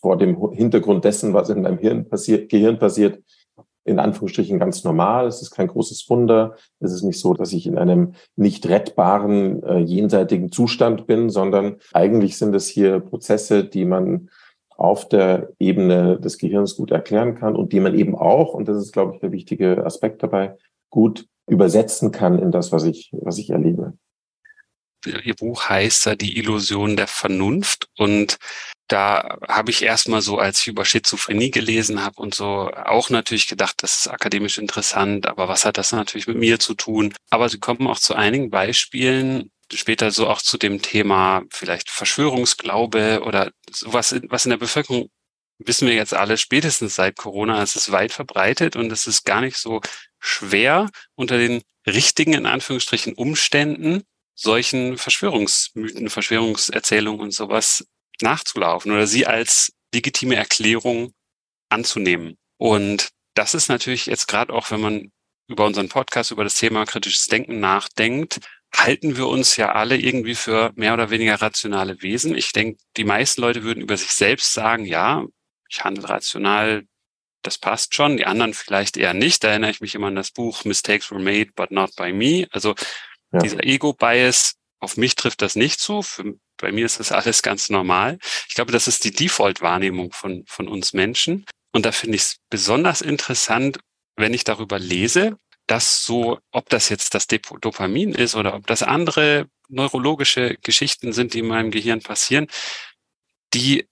[0.00, 3.22] vor dem Hintergrund dessen, was in meinem Hirn passiert, Gehirn passiert,
[3.84, 5.26] in Anführungsstrichen ganz normal.
[5.26, 6.56] Es ist kein großes Wunder.
[6.80, 11.76] Es ist nicht so, dass ich in einem nicht rettbaren, äh, jenseitigen Zustand bin, sondern
[11.92, 14.28] eigentlich sind es hier Prozesse, die man
[14.76, 18.76] auf der Ebene des Gehirns gut erklären kann und die man eben auch, und das
[18.76, 20.56] ist, glaube ich, der wichtige Aspekt dabei,
[20.90, 23.94] gut übersetzen kann in das, was ich, was ich erlebe.
[25.06, 28.38] Ihr Buch heißt ja Die Illusion der Vernunft und
[28.88, 33.48] da habe ich erstmal so, als ich über Schizophrenie gelesen habe und so, auch natürlich
[33.48, 37.12] gedacht, das ist akademisch interessant, aber was hat das natürlich mit mir zu tun?
[37.30, 43.22] Aber sie kommen auch zu einigen Beispielen, später so auch zu dem Thema vielleicht Verschwörungsglaube
[43.24, 45.10] oder sowas, was in der Bevölkerung
[45.58, 49.40] wissen wir jetzt alle spätestens seit Corona, es ist weit verbreitet und es ist gar
[49.40, 49.80] nicht so
[50.20, 54.02] schwer unter den richtigen, in Anführungsstrichen, Umständen
[54.36, 57.86] solchen Verschwörungsmythen, Verschwörungserzählungen und sowas
[58.20, 61.12] nachzulaufen oder sie als legitime Erklärung
[61.70, 62.36] anzunehmen.
[62.58, 65.12] Und das ist natürlich jetzt gerade auch, wenn man
[65.48, 68.40] über unseren Podcast, über das Thema kritisches Denken nachdenkt,
[68.74, 72.36] halten wir uns ja alle irgendwie für mehr oder weniger rationale Wesen.
[72.36, 75.24] Ich denke, die meisten Leute würden über sich selbst sagen, ja,
[75.68, 76.84] ich handle rational,
[77.42, 78.16] das passt schon.
[78.16, 79.44] Die anderen vielleicht eher nicht.
[79.44, 82.46] Da erinnere ich mich immer an das Buch Mistakes were made, but not by me.
[82.50, 82.74] Also
[83.32, 83.40] Ja.
[83.40, 86.02] Dieser Ego-Bias, auf mich trifft das nicht zu.
[86.02, 88.18] Für, bei mir ist das alles ganz normal.
[88.48, 91.44] Ich glaube, das ist die Default-Wahrnehmung von, von uns Menschen.
[91.72, 93.78] Und da finde ich es besonders interessant,
[94.16, 98.82] wenn ich darüber lese, dass so, ob das jetzt das Dopamin ist oder ob das
[98.82, 102.46] andere neurologische Geschichten sind, die in meinem Gehirn passieren,
[103.52, 103.86] die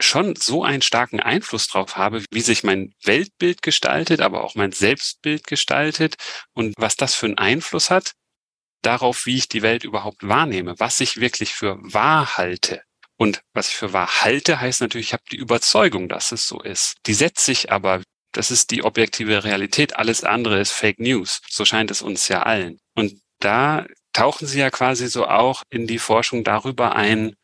[0.00, 4.72] schon so einen starken Einfluss drauf habe, wie sich mein Weltbild gestaltet, aber auch mein
[4.72, 6.16] Selbstbild gestaltet
[6.54, 8.14] und was das für einen Einfluss hat
[8.82, 12.82] darauf, wie ich die Welt überhaupt wahrnehme, was ich wirklich für wahr halte.
[13.16, 16.62] Und was ich für wahr halte, heißt natürlich, ich habe die Überzeugung, dass es so
[16.62, 16.96] ist.
[17.06, 21.42] Die setze ich aber, das ist die objektive Realität, alles andere ist Fake News.
[21.48, 22.78] So scheint es uns ja allen.
[22.94, 27.34] Und da tauchen Sie ja quasi so auch in die Forschung darüber ein,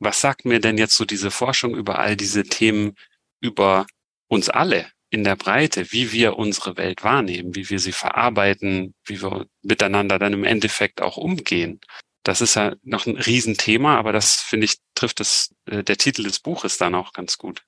[0.00, 2.94] was sagt mir denn jetzt so diese Forschung über all diese Themen
[3.40, 3.86] über
[4.28, 9.22] uns alle in der Breite, wie wir unsere Welt wahrnehmen, wie wir sie verarbeiten, wie
[9.22, 11.80] wir miteinander dann im Endeffekt auch umgehen?
[12.24, 16.24] Das ist ja noch ein Riesenthema, aber das finde ich trifft das, äh, der Titel
[16.24, 17.62] des Buches dann auch ganz gut.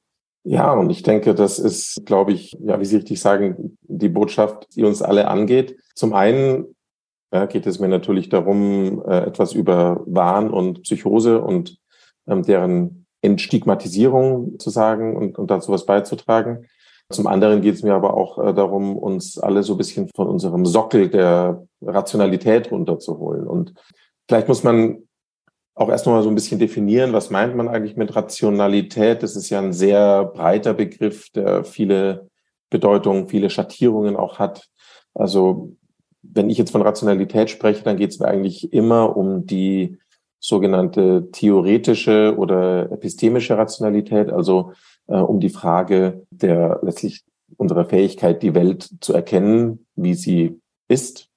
[0.44, 4.68] Ja, und ich denke, das ist, glaube ich, ja, wie Sie richtig sagen, die Botschaft,
[4.74, 5.76] die uns alle angeht.
[5.94, 6.74] Zum einen
[7.32, 11.78] ja, geht es mir natürlich darum, äh, etwas über Wahn und Psychose und
[12.26, 16.66] ähm, deren Entstigmatisierung zu sagen und, und dazu was beizutragen.
[17.10, 20.28] Zum anderen geht es mir aber auch äh, darum, uns alle so ein bisschen von
[20.28, 23.46] unserem Sockel der Rationalität runterzuholen.
[23.46, 23.74] Und
[24.28, 25.02] vielleicht muss man
[25.74, 29.22] auch erst noch mal so ein bisschen definieren, was meint man eigentlich mit Rationalität?
[29.22, 32.28] Das ist ja ein sehr breiter Begriff, der viele
[32.70, 34.68] Bedeutungen, viele Schattierungen auch hat.
[35.14, 35.76] Also
[36.22, 39.98] wenn ich jetzt von Rationalität spreche, dann geht es mir eigentlich immer um die
[40.38, 44.72] sogenannte theoretische oder epistemische Rationalität, also
[45.10, 47.24] äh, um die Frage der letztlich
[47.56, 51.28] unserer Fähigkeit, die Welt zu erkennen, wie sie ist,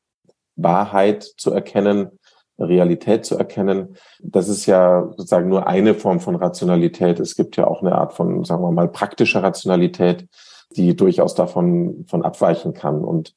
[0.56, 2.20] Wahrheit zu erkennen,
[2.60, 3.98] Realität zu erkennen.
[4.22, 7.20] Das ist ja sozusagen nur eine Form von Rationalität.
[7.20, 10.28] Es gibt ja auch eine Art von, sagen wir mal, praktischer Rationalität,
[10.76, 13.04] die durchaus davon von abweichen kann.
[13.04, 13.34] Und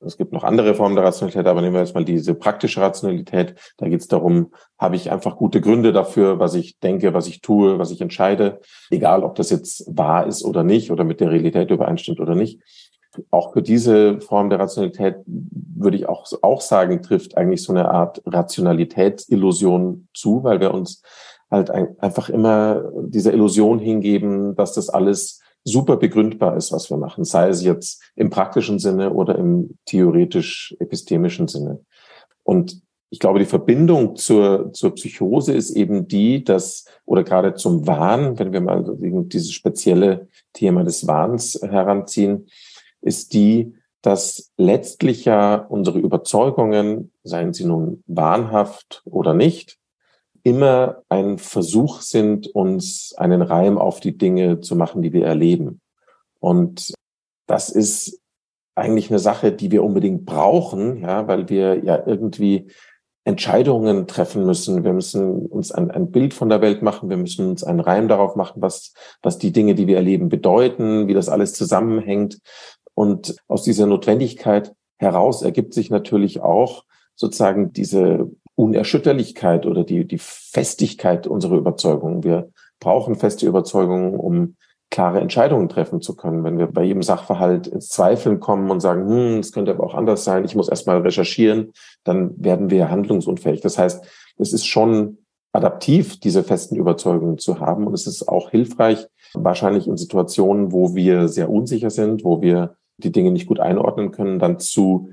[0.00, 3.54] es gibt noch andere Formen der Rationalität, aber nehmen wir jetzt mal diese praktische Rationalität.
[3.78, 7.40] Da geht es darum, habe ich einfach gute Gründe dafür, was ich denke, was ich
[7.40, 11.30] tue, was ich entscheide, egal ob das jetzt wahr ist oder nicht oder mit der
[11.30, 12.60] Realität übereinstimmt oder nicht.
[13.30, 17.90] Auch für diese Form der Rationalität würde ich auch, auch sagen, trifft eigentlich so eine
[17.90, 21.02] Art Rationalitätsillusion zu, weil wir uns
[21.50, 26.96] halt ein, einfach immer dieser Illusion hingeben, dass das alles super begründbar ist, was wir
[26.96, 31.80] machen, sei es jetzt im praktischen Sinne oder im theoretisch-epistemischen Sinne.
[32.44, 37.86] Und ich glaube, die Verbindung zur, zur Psychose ist eben die, dass, oder gerade zum
[37.86, 42.46] Wahn, wenn wir mal dieses spezielle Thema des Wahns heranziehen,
[43.00, 49.78] ist die, dass letztlich ja unsere Überzeugungen, seien sie nun wahnhaft oder nicht,
[50.46, 55.80] immer ein Versuch sind, uns einen Reim auf die Dinge zu machen, die wir erleben.
[56.38, 56.94] Und
[57.48, 58.20] das ist
[58.76, 62.70] eigentlich eine Sache, die wir unbedingt brauchen, ja, weil wir ja irgendwie
[63.24, 64.84] Entscheidungen treffen müssen.
[64.84, 67.10] Wir müssen uns ein, ein Bild von der Welt machen.
[67.10, 71.08] Wir müssen uns einen Reim darauf machen, was, was die Dinge, die wir erleben, bedeuten,
[71.08, 72.38] wie das alles zusammenhängt.
[72.94, 76.84] Und aus dieser Notwendigkeit heraus ergibt sich natürlich auch
[77.16, 82.24] sozusagen diese Unerschütterlichkeit oder die, die Festigkeit unserer Überzeugungen.
[82.24, 84.56] Wir brauchen feste Überzeugungen, um
[84.90, 86.44] klare Entscheidungen treffen zu können.
[86.44, 89.94] Wenn wir bei jedem Sachverhalt ins Zweifeln kommen und sagen, hm, es könnte aber auch
[89.94, 91.72] anders sein, ich muss erstmal recherchieren,
[92.04, 93.60] dann werden wir handlungsunfähig.
[93.60, 94.04] Das heißt,
[94.38, 95.18] es ist schon
[95.52, 97.86] adaptiv, diese festen Überzeugungen zu haben.
[97.86, 102.76] Und es ist auch hilfreich, wahrscheinlich in Situationen, wo wir sehr unsicher sind, wo wir
[102.98, 105.10] die Dinge nicht gut einordnen können, dann zu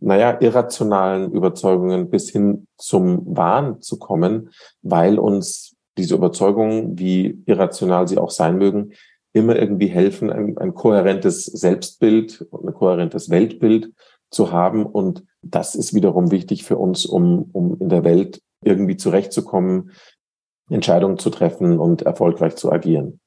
[0.00, 4.50] naja, irrationalen Überzeugungen bis hin zum Wahn zu kommen,
[4.82, 8.92] weil uns diese Überzeugungen, wie irrational sie auch sein mögen,
[9.32, 13.92] immer irgendwie helfen, ein, ein kohärentes Selbstbild und ein kohärentes Weltbild
[14.30, 14.86] zu haben.
[14.86, 19.92] Und das ist wiederum wichtig für uns, um, um in der Welt irgendwie zurechtzukommen,
[20.70, 23.20] Entscheidungen zu treffen und erfolgreich zu agieren.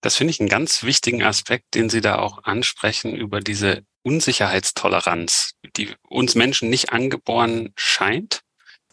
[0.00, 5.54] Das finde ich einen ganz wichtigen Aspekt, den Sie da auch ansprechen über diese Unsicherheitstoleranz,
[5.76, 8.40] die uns Menschen nicht angeboren scheint,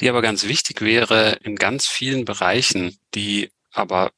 [0.01, 4.11] die aber ganz wichtig wäre in ganz vielen Bereichen, die aber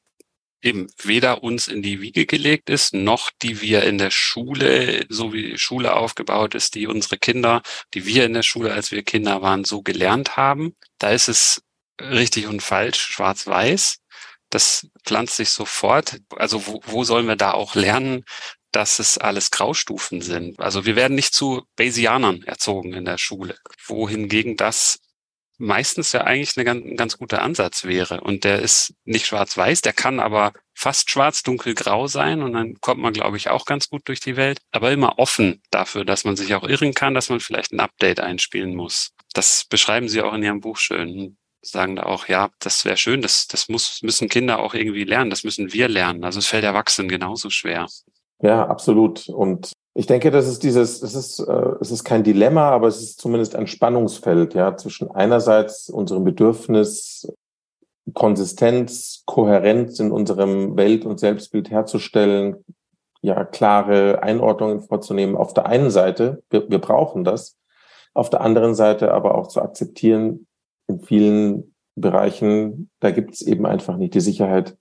[0.61, 5.31] eben weder uns in die Wiege gelegt ist, noch die wir in der Schule, so
[5.31, 7.61] wie die Schule aufgebaut ist, die unsere Kinder,
[7.93, 10.75] die wir in der Schule, als wir Kinder waren, so gelernt haben.
[10.97, 11.61] Da ist es
[12.01, 13.98] richtig und falsch, schwarz-weiß.
[14.49, 16.19] Das pflanzt sich sofort.
[16.35, 18.23] Also wo, wo sollen wir da auch lernen,
[18.71, 20.59] dass es alles Graustufen sind.
[20.59, 23.55] Also wir werden nicht zu Bayesianern erzogen in der Schule,
[23.87, 24.99] wohingegen das
[25.59, 28.21] meistens ja eigentlich eine ganz, ein ganz guter Ansatz wäre.
[28.21, 33.01] Und der ist nicht schwarz-weiß, der kann aber fast schwarz, dunkelgrau sein und dann kommt
[33.01, 36.37] man, glaube ich, auch ganz gut durch die Welt, aber immer offen dafür, dass man
[36.37, 39.11] sich auch irren kann, dass man vielleicht ein Update einspielen muss.
[39.33, 41.37] Das beschreiben Sie auch in Ihrem Buch schön.
[41.61, 45.29] Sagen da auch, ja, das wäre schön, das, das muss, müssen Kinder auch irgendwie lernen,
[45.29, 46.23] das müssen wir lernen.
[46.23, 47.87] Also es fällt Erwachsenen genauso schwer.
[48.41, 49.27] Ja, absolut.
[49.27, 53.01] Und ich denke, das ist dieses, es ist, äh, es ist kein Dilemma, aber es
[53.01, 57.29] ist zumindest ein Spannungsfeld, ja, zwischen einerseits unserem Bedürfnis,
[58.13, 62.63] Konsistenz, Kohärenz in unserem Welt- und Selbstbild herzustellen,
[63.21, 65.35] ja, klare Einordnungen vorzunehmen.
[65.35, 67.57] Auf der einen Seite, wir, wir brauchen das.
[68.13, 70.47] Auf der anderen Seite aber auch zu akzeptieren,
[70.89, 74.77] in vielen Bereichen, da gibt es eben einfach nicht die Sicherheit,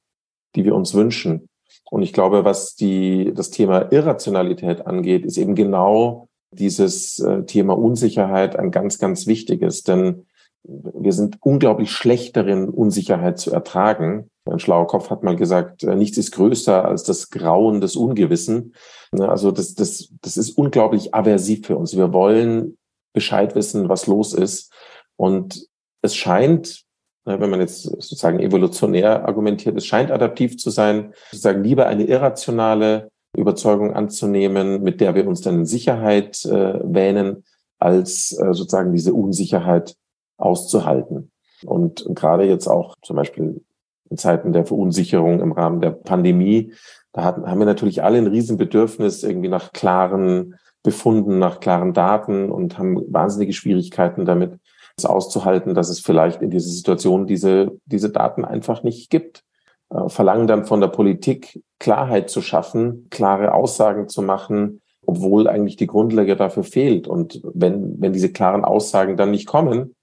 [0.54, 1.48] die wir uns wünschen.
[1.90, 7.76] Und ich glaube, was die, das Thema Irrationalität angeht, ist eben genau dieses äh, Thema
[7.76, 9.82] Unsicherheit ein ganz, ganz wichtiges.
[9.82, 10.26] Denn
[10.64, 14.30] wir sind unglaublich schlecht darin, Unsicherheit zu ertragen.
[14.44, 18.74] Ein schlauer Kopf hat mal gesagt, äh, nichts ist größer als das Grauen des Ungewissen.
[19.12, 21.96] Ne, also das, das, das ist unglaublich aversiv für uns.
[21.96, 22.78] Wir wollen
[23.12, 24.72] Bescheid wissen, was los ist.
[25.16, 25.67] Und
[26.02, 26.86] es scheint,
[27.28, 32.04] Ne, wenn man jetzt sozusagen evolutionär argumentiert, es scheint adaptiv zu sein, sozusagen lieber eine
[32.04, 37.44] irrationale Überzeugung anzunehmen, mit der wir uns dann in Sicherheit äh, wähnen,
[37.78, 39.94] als äh, sozusagen diese Unsicherheit
[40.38, 41.30] auszuhalten.
[41.66, 43.62] Und gerade jetzt auch zum Beispiel
[44.08, 46.72] in Zeiten der Verunsicherung im Rahmen der Pandemie,
[47.12, 52.50] da hatten, haben wir natürlich alle ein Riesenbedürfnis irgendwie nach klaren Befunden, nach klaren Daten
[52.50, 54.58] und haben wahnsinnige Schwierigkeiten damit,
[55.04, 59.44] auszuhalten, dass es vielleicht in dieser Situation diese, diese Daten einfach nicht gibt.
[59.90, 65.76] Äh, verlangen dann von der Politik Klarheit zu schaffen, klare Aussagen zu machen, obwohl eigentlich
[65.76, 67.08] die Grundlage dafür fehlt.
[67.08, 69.94] Und wenn, wenn diese klaren Aussagen dann nicht kommen,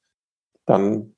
[0.66, 1.16] dann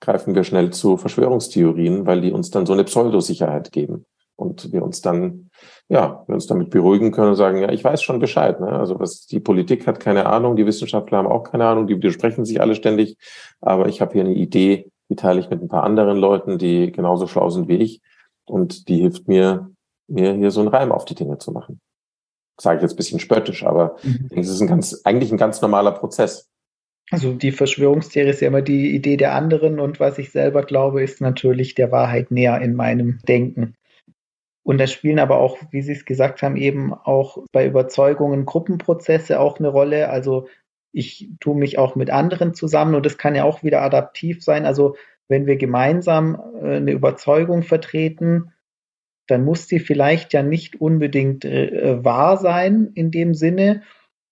[0.00, 4.04] greifen wir schnell zu Verschwörungstheorien, weil die uns dann so eine Pseudosicherheit geben
[4.36, 5.47] und wir uns dann,
[5.88, 8.60] ja, wir uns damit beruhigen können und sagen, ja, ich weiß schon Bescheid.
[8.60, 8.68] Ne?
[8.68, 12.44] Also was die Politik hat keine Ahnung, die Wissenschaftler haben auch keine Ahnung, die widersprechen
[12.44, 13.16] sich alle ständig,
[13.60, 16.92] aber ich habe hier eine Idee, die teile ich mit ein paar anderen Leuten, die
[16.92, 18.02] genauso schlau sind wie ich
[18.44, 19.70] und die hilft mir,
[20.08, 21.80] mir hier so einen Reim auf die Dinge zu machen.
[22.60, 24.28] Sage ich jetzt ein bisschen spöttisch, aber mhm.
[24.30, 26.48] es ist ein ganz, eigentlich ein ganz normaler Prozess.
[27.10, 31.02] Also die Verschwörungstheorie ist ja immer die Idee der anderen und was ich selber glaube,
[31.02, 33.74] ist natürlich der Wahrheit näher in meinem Denken.
[34.68, 39.40] Und da spielen aber auch, wie Sie es gesagt haben, eben auch bei Überzeugungen Gruppenprozesse
[39.40, 40.10] auch eine Rolle.
[40.10, 40.46] Also
[40.92, 44.66] ich tue mich auch mit anderen zusammen und das kann ja auch wieder adaptiv sein.
[44.66, 44.94] Also
[45.26, 48.52] wenn wir gemeinsam äh, eine Überzeugung vertreten,
[49.26, 53.84] dann muss sie vielleicht ja nicht unbedingt äh, wahr sein in dem Sinne,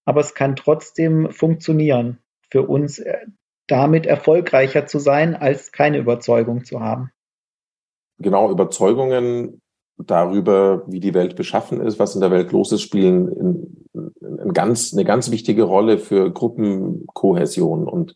[0.05, 2.19] aber es kann trotzdem funktionieren,
[2.51, 3.25] für uns äh,
[3.65, 7.09] damit erfolgreicher zu sein, als keine Überzeugung zu haben.
[8.19, 9.61] Genau, Überzeugungen
[9.97, 14.53] darüber, wie die Welt beschaffen ist, was in der Welt los ist, spielen in, in
[14.53, 18.15] ganz, eine ganz wichtige Rolle für Gruppenkohäsion und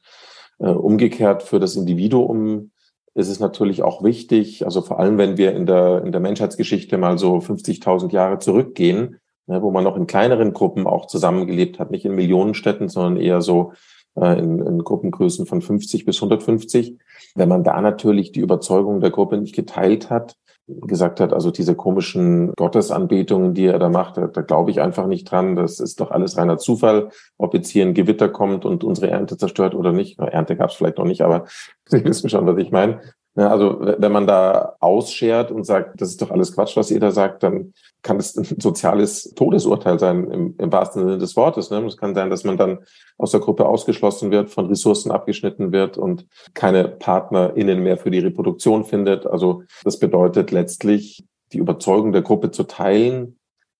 [0.60, 2.72] äh, umgekehrt für das Individuum
[3.13, 6.98] ist es natürlich auch wichtig, also vor allem wenn wir in der, in der Menschheitsgeschichte
[6.98, 11.91] mal so 50.000 Jahre zurückgehen, ne, wo man noch in kleineren Gruppen auch zusammengelebt hat,
[11.91, 13.74] nicht in Millionenstädten, sondern eher so
[14.15, 16.98] äh, in, in Gruppengrößen von 50 bis 150.
[17.36, 20.38] Wenn man da natürlich die Überzeugung der Gruppe nicht geteilt hat,
[20.81, 25.07] gesagt hat, also diese komischen Gottesanbetungen, die er da macht, da, da glaube ich einfach
[25.07, 25.55] nicht dran.
[25.55, 29.38] Das ist doch alles reiner Zufall, ob jetzt hier ein Gewitter kommt und unsere Ernte
[29.38, 30.19] zerstört oder nicht.
[30.19, 31.45] Ernte gab es vielleicht noch nicht, aber
[31.86, 33.01] Sie wissen schon, was ich meine.
[33.36, 36.99] Ja, also wenn man da ausschert und sagt, das ist doch alles Quatsch, was ihr
[36.99, 37.73] da sagt, dann
[38.04, 41.70] kann es ein soziales Todesurteil sein, im, im wahrsten Sinne des Wortes.
[41.70, 41.86] Ne?
[41.86, 42.80] Es kann sein, dass man dann
[43.18, 48.20] aus der Gruppe ausgeschlossen wird, von Ressourcen abgeschnitten wird und keine PartnerInnen mehr für die
[48.20, 49.28] Reproduktion findet.
[49.28, 53.38] Also das bedeutet letztlich, die Überzeugung der Gruppe zu teilen,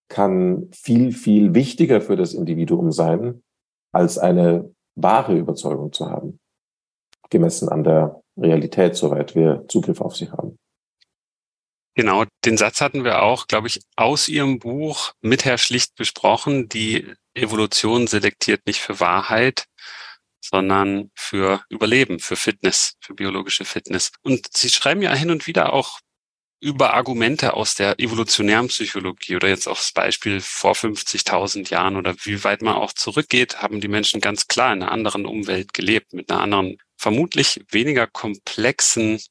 [0.08, 3.44] kann viel, viel wichtiger für das Individuum sein,
[3.94, 6.40] als eine wahre Überzeugung zu haben,
[7.30, 10.58] gemessen an der Realität, soweit wir Zugriff auf sie haben.
[12.02, 16.68] Genau, den Satz hatten wir auch, glaube ich, aus Ihrem Buch mit Herr Schlicht besprochen.
[16.68, 19.66] Die Evolution selektiert nicht für Wahrheit,
[20.44, 24.12] sondern für Überleben, für Fitness, für biologische Fitness.
[24.24, 26.00] Und Sie schreiben ja hin und wieder auch
[26.60, 32.44] über Argumente aus der evolutionären Psychologie oder jetzt das Beispiel vor 50.000 Jahren oder wie
[32.44, 36.32] weit man auch zurückgeht, haben die Menschen ganz klar in einer anderen Umwelt gelebt, mit
[36.32, 39.22] einer anderen vermutlich weniger komplexen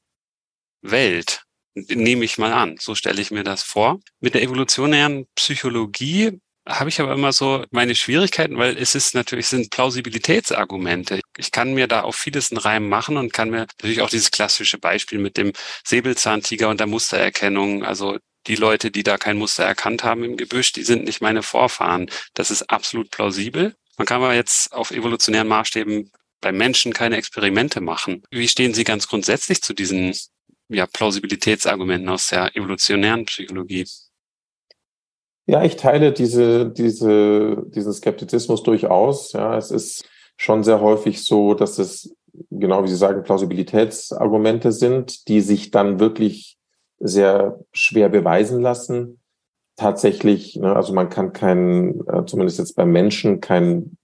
[0.81, 1.43] Welt.
[1.73, 2.77] Nehme ich mal an.
[2.79, 3.99] So stelle ich mir das vor.
[4.19, 9.47] Mit der evolutionären Psychologie habe ich aber immer so meine Schwierigkeiten, weil es ist natürlich
[9.47, 11.21] sind Plausibilitätsargumente.
[11.37, 14.31] Ich kann mir da auf vieles einen Reim machen und kann mir natürlich auch dieses
[14.31, 15.53] klassische Beispiel mit dem
[15.83, 18.17] Säbelzahntiger und der Mustererkennung, also
[18.47, 22.09] die Leute, die da kein Muster erkannt haben im Gebüsch, die sind nicht meine Vorfahren.
[22.33, 23.75] Das ist absolut plausibel.
[23.97, 26.11] Man kann aber jetzt auf evolutionären Maßstäben
[26.41, 28.23] bei Menschen keine Experimente machen.
[28.31, 30.15] Wie stehen Sie ganz grundsätzlich zu diesen
[30.71, 33.85] ja, Plausibilitätsargumenten aus der evolutionären Psychologie?
[35.47, 39.33] Ja, ich teile diese, diese, diesen Skeptizismus durchaus.
[39.33, 40.05] Ja, es ist
[40.37, 42.15] schon sehr häufig so, dass es,
[42.49, 46.57] genau wie Sie sagen, Plausibilitätsargumente sind, die sich dann wirklich
[46.99, 49.19] sehr schwer beweisen lassen.
[49.75, 53.97] Tatsächlich, ne, also man kann kein, äh, zumindest jetzt beim Menschen, kein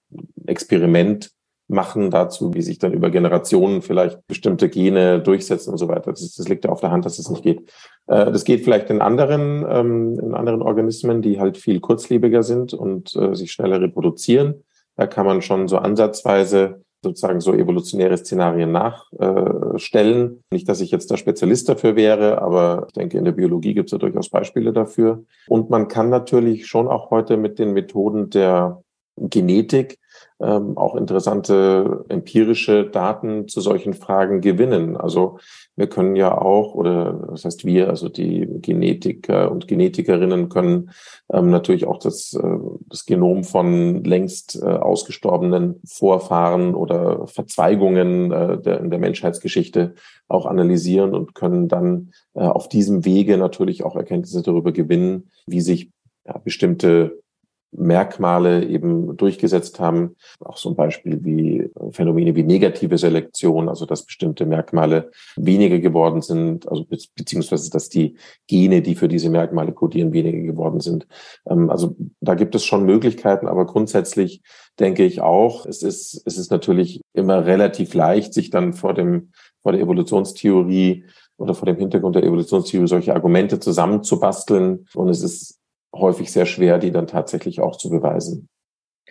[0.46, 1.32] Experiment
[1.68, 6.12] machen dazu, wie sich dann über Generationen vielleicht bestimmte Gene durchsetzen und so weiter.
[6.12, 7.70] Das, das liegt ja auf der Hand, dass es das nicht geht.
[8.08, 12.74] Äh, das geht vielleicht in anderen, ähm, in anderen Organismen, die halt viel kurzlebiger sind
[12.74, 14.64] und äh, sich schneller reproduzieren.
[14.96, 20.44] Da kann man schon so ansatzweise sozusagen so evolutionäre Szenarien nachstellen.
[20.52, 23.90] Nicht, dass ich jetzt der Spezialist dafür wäre, aber ich denke, in der Biologie gibt
[23.90, 25.24] es ja durchaus Beispiele dafür.
[25.48, 28.82] Und man kann natürlich schon auch heute mit den Methoden der
[29.18, 30.00] Genetik
[30.40, 34.96] ähm, auch interessante empirische Daten zu solchen Fragen gewinnen.
[34.96, 35.40] Also
[35.76, 40.92] wir können ja auch, oder das heißt wir, also die Genetiker und Genetikerinnen können
[41.32, 42.58] ähm, natürlich auch das, äh,
[42.88, 49.96] das Genom von längst äh, ausgestorbenen Vorfahren oder Verzweigungen äh, der, in der Menschheitsgeschichte
[50.28, 55.62] auch analysieren und können dann äh, auf diesem Wege natürlich auch Erkenntnisse darüber gewinnen, wie
[55.62, 55.92] sich
[56.26, 57.24] ja, bestimmte
[57.72, 60.16] Merkmale eben durchgesetzt haben.
[60.40, 66.22] Auch so ein Beispiel wie Phänomene wie negative Selektion, also dass bestimmte Merkmale weniger geworden
[66.22, 68.16] sind, also be beziehungsweise dass die
[68.48, 71.08] Gene, die für diese Merkmale kodieren, weniger geworden sind.
[71.50, 74.42] Ähm, also da gibt es schon Möglichkeiten, aber grundsätzlich
[74.80, 79.32] denke ich auch, es ist, es ist natürlich immer relativ leicht, sich dann vor dem,
[79.62, 81.04] vor der Evolutionstheorie
[81.38, 84.88] oder vor dem Hintergrund der Evolutionstheorie solche Argumente zusammenzubasteln.
[84.96, 85.60] Und es ist
[85.94, 88.50] häufig sehr schwer, die dann tatsächlich auch zu beweisen.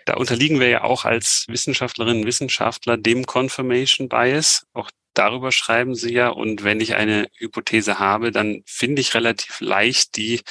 [0.04, 4.64] Da unterliegen wir ja auch als Wissenschaftlerinnen und Wissenschaftler dem Confirmation Bias.
[4.72, 6.28] Auch darüber schreiben Sie ja.
[6.28, 10.42] Und wenn ich eine Hypothese habe, dann finde ich relativ leicht die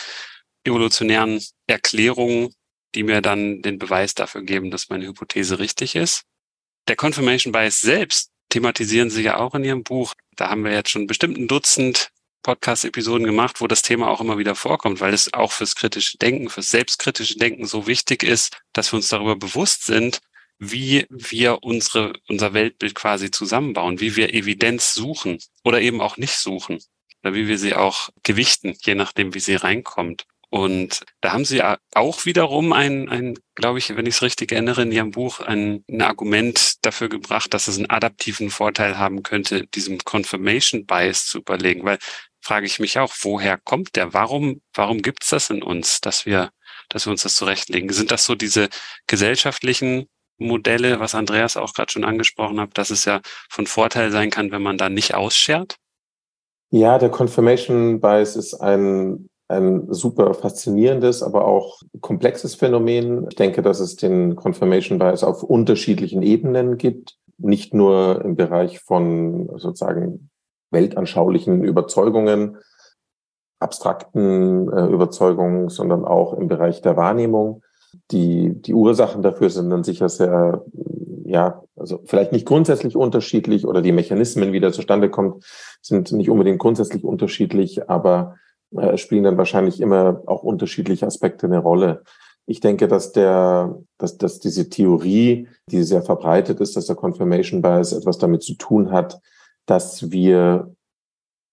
[0.65, 2.53] evolutionären Erklärungen,
[2.95, 6.23] die mir dann den Beweis dafür geben, dass meine Hypothese richtig ist.
[6.89, 10.13] Der Confirmation Bias selbst thematisieren Sie ja auch in Ihrem Buch.
[10.36, 12.09] Da haben wir jetzt schon bestimmt ein Dutzend
[12.45, 16.49] Podcast-Episoden gemacht, wo das Thema auch immer wieder vorkommt, weil es auch fürs kritische Denken,
[16.49, 20.21] fürs selbstkritische Denken so wichtig ist, dass wir uns darüber bewusst sind,
[20.59, 26.37] wie wir unsere, unser Weltbild quasi zusammenbauen, wie wir Evidenz suchen oder eben auch nicht
[26.37, 26.79] suchen
[27.23, 30.27] oder wie wir sie auch gewichten, je nachdem, wie sie reinkommt.
[30.51, 31.61] Und da haben Sie
[31.95, 35.83] auch wiederum ein, ein glaube ich, wenn ich es richtig erinnere, in Ihrem Buch ein,
[35.89, 41.39] ein Argument dafür gebracht, dass es einen adaptiven Vorteil haben könnte, diesem Confirmation Bias zu
[41.39, 41.83] überlegen.
[41.83, 41.97] Weil
[42.45, 44.13] frage ich mich auch, woher kommt der?
[44.13, 46.51] Warum, warum gibt's das in uns, dass wir,
[46.89, 47.89] dass wir uns das zurechtlegen?
[47.91, 48.69] Sind das so diese
[49.07, 54.29] gesellschaftlichen Modelle, was Andreas auch gerade schon angesprochen hat, dass es ja von Vorteil sein
[54.29, 55.77] kann, wenn man da nicht ausschert?
[56.69, 63.25] Ja, der Confirmation Bias ist ein, ein super faszinierendes, aber auch komplexes Phänomen.
[63.29, 67.17] Ich denke, dass es den Confirmation Bias auf unterschiedlichen Ebenen gibt.
[67.37, 70.29] Nicht nur im Bereich von sozusagen
[70.76, 72.57] weltanschaulichen Überzeugungen,
[73.59, 77.63] abstrakten äh, Überzeugungen, sondern auch im Bereich der Wahrnehmung.
[78.11, 80.63] Die, die Ursachen dafür sind dann sicher sehr,
[81.23, 85.43] ja, also vielleicht nicht grundsätzlich unterschiedlich oder die Mechanismen, wie der zustande kommt,
[85.82, 88.36] sind nicht unbedingt grundsätzlich unterschiedlich, aber
[88.76, 92.03] äh, spielen dann wahrscheinlich immer auch unterschiedliche Aspekte eine Rolle.
[92.45, 97.61] Ich denke, dass der, dass, dass diese Theorie, die sehr verbreitet ist, dass der Confirmation
[97.61, 99.19] Bias etwas damit zu tun hat,
[99.66, 100.76] dass wir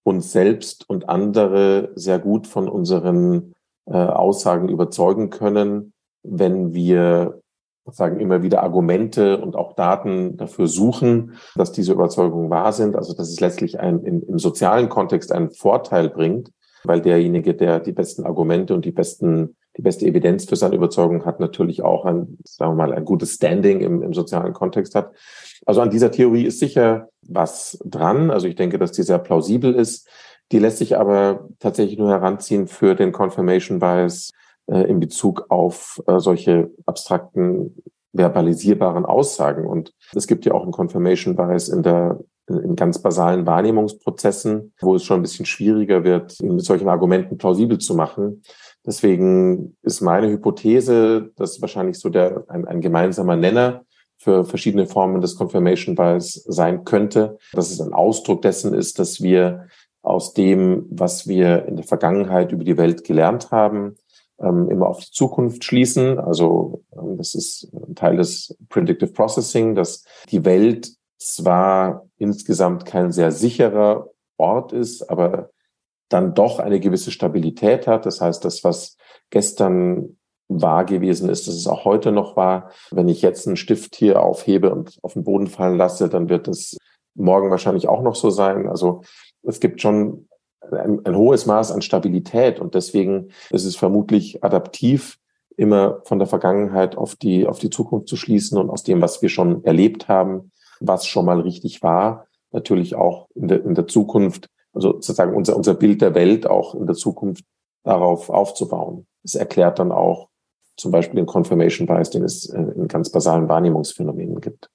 [0.05, 3.55] uns selbst und andere sehr gut von unseren
[3.87, 5.93] äh, Aussagen überzeugen können,
[6.23, 7.41] wenn wir
[7.91, 12.95] sagen immer wieder Argumente und auch Daten dafür suchen, dass diese Überzeugungen wahr sind.
[12.95, 16.53] Also dass es letztlich ein, im, im sozialen Kontext einen Vorteil bringt,
[16.85, 21.25] weil derjenige, der die besten Argumente und die besten die beste Evidenz für seine Überzeugung
[21.25, 25.12] hat, natürlich auch ein, sagen wir mal, ein gutes Standing im, im sozialen Kontext hat.
[25.64, 28.31] Also an dieser Theorie ist sicher was dran.
[28.31, 30.09] Also ich denke, dass die sehr plausibel ist.
[30.51, 34.33] Die lässt sich aber tatsächlich nur heranziehen für den Confirmation Bias
[34.66, 39.66] äh, in Bezug auf äh, solche abstrakten verbalisierbaren Aussagen.
[39.66, 42.18] Und es gibt ja auch einen Confirmation Bias in der
[42.49, 47.79] in ganz basalen Wahrnehmungsprozessen, wo es schon ein bisschen schwieriger wird, mit solchen Argumenten plausibel
[47.79, 48.43] zu machen.
[48.85, 53.85] Deswegen ist meine Hypothese, dass wahrscheinlich so der, ein, ein gemeinsamer Nenner
[54.18, 59.20] für verschiedene Formen des Confirmation Bias sein könnte, dass es ein Ausdruck dessen ist, dass
[59.20, 59.66] wir
[60.03, 63.97] aus dem, was wir in der Vergangenheit über die Welt gelernt haben,
[64.41, 66.18] ähm, immer auf die Zukunft schließen.
[66.18, 73.12] Also ähm, das ist ein Teil des Predictive Processing, dass die Welt zwar insgesamt kein
[73.12, 75.51] sehr sicherer Ort ist, aber
[76.13, 78.07] dann doch eine gewisse Stabilität hat.
[78.07, 78.97] Das heißt, das, was
[79.31, 80.17] gestern
[80.49, 82.71] wahr gewesen ist, dass es auch heute noch war.
[82.91, 86.49] Wenn ich jetzt einen Stift hier aufhebe und auf den Boden fallen lasse, dann wird
[86.49, 86.77] es
[87.15, 88.69] morgen wahrscheinlich auch noch so sein.
[88.69, 89.03] Also
[89.43, 90.29] es gibt schon
[90.71, 95.19] ein, ein hohes Maß an Stabilität und deswegen ist es vermutlich adaptiv,
[95.57, 99.23] immer von der Vergangenheit auf die, auf die Zukunft zu schließen und aus dem, was
[99.23, 103.87] wir schon erlebt haben, was schon mal richtig war, natürlich auch in der, in der
[103.87, 107.45] Zukunft, also sozusagen unser, unser Bild der Welt auch in der Zukunft
[107.85, 109.07] darauf aufzubauen.
[109.25, 110.29] Es erklärt dann auch
[110.77, 114.70] zum Beispiel den Confirmation Bias, den es in ganz basalen Wahrnehmungsphänomenen gibt.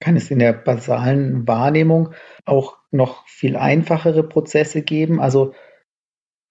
[0.00, 2.10] Kann es in der basalen Wahrnehmung
[2.44, 5.20] auch noch viel einfachere Prozesse geben?
[5.20, 5.52] Also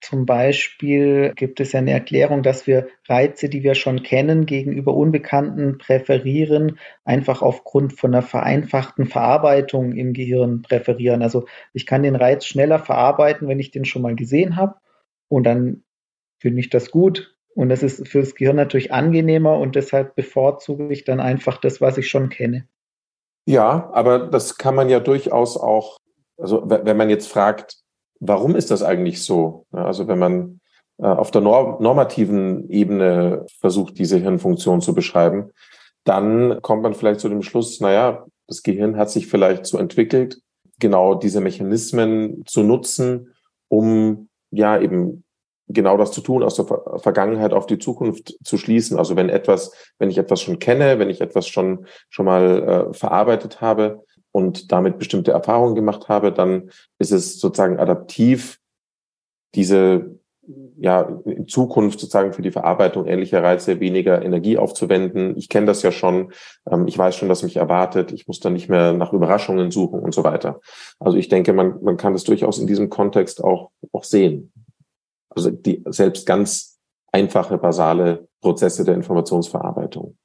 [0.02, 4.94] zum Beispiel gibt es ja eine Erklärung, dass wir Reize, die wir schon kennen, gegenüber
[4.94, 11.22] Unbekannten präferieren, einfach aufgrund von einer vereinfachten Verarbeitung im Gehirn präferieren.
[11.22, 14.74] Also ich kann den Reiz schneller verarbeiten, wenn ich den schon mal gesehen habe.
[15.28, 15.84] Und dann
[16.40, 17.36] finde ich das gut.
[17.54, 21.80] Und das ist für das Gehirn natürlich angenehmer und deshalb bevorzuge ich dann einfach das,
[21.80, 22.66] was ich schon kenne.
[23.46, 25.96] Ja, aber das kann man ja durchaus auch,
[26.38, 27.81] also wenn man jetzt fragt,
[28.22, 29.66] warum ist das eigentlich so?
[29.72, 30.60] Also wenn man
[30.98, 35.50] äh, auf der normativen Ebene versucht, diese Hirnfunktion zu beschreiben,
[36.04, 40.40] dann kommt man vielleicht zu dem Schluss, naja, das Gehirn hat sich vielleicht so entwickelt,
[40.78, 43.34] genau diese Mechanismen zu nutzen,
[43.68, 45.24] um ja eben
[45.68, 46.66] genau das zu tun, aus der
[46.98, 48.98] Vergangenheit auf die Zukunft zu schließen.
[48.98, 52.94] Also wenn etwas, wenn ich etwas schon kenne, wenn ich etwas schon schon mal äh,
[52.94, 58.58] verarbeitet habe und damit bestimmte Erfahrungen gemacht habe, dann ist es sozusagen adaptiv,
[59.54, 60.18] diese
[60.76, 65.36] ja in Zukunft sozusagen für die Verarbeitung ähnlicher Reize weniger Energie aufzuwenden.
[65.36, 66.32] Ich kenne das ja schon,
[66.68, 70.00] ähm, ich weiß schon, was mich erwartet, ich muss dann nicht mehr nach Überraschungen suchen
[70.00, 70.60] und so weiter.
[70.98, 74.52] Also ich denke, man, man kann das durchaus in diesem Kontext auch, auch sehen.
[75.30, 76.80] Also die selbst ganz
[77.12, 80.16] einfache, basale Prozesse der Informationsverarbeitung.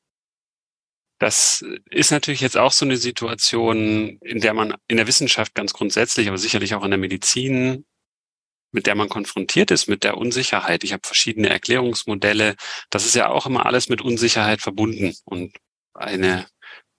[1.19, 5.73] Das ist natürlich jetzt auch so eine Situation, in der man in der Wissenschaft ganz
[5.73, 7.85] grundsätzlich, aber sicherlich auch in der Medizin,
[8.71, 10.83] mit der man konfrontiert ist, mit der Unsicherheit.
[10.83, 12.55] Ich habe verschiedene Erklärungsmodelle.
[12.89, 15.15] Das ist ja auch immer alles mit Unsicherheit verbunden.
[15.25, 15.57] Und
[15.93, 16.47] eine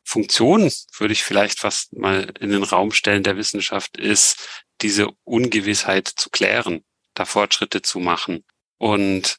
[0.05, 6.09] Funktion, würde ich vielleicht fast mal in den Raum stellen, der Wissenschaft ist, diese Ungewissheit
[6.09, 6.83] zu klären
[7.19, 8.45] da Fortschritte zu machen.
[8.79, 9.39] Und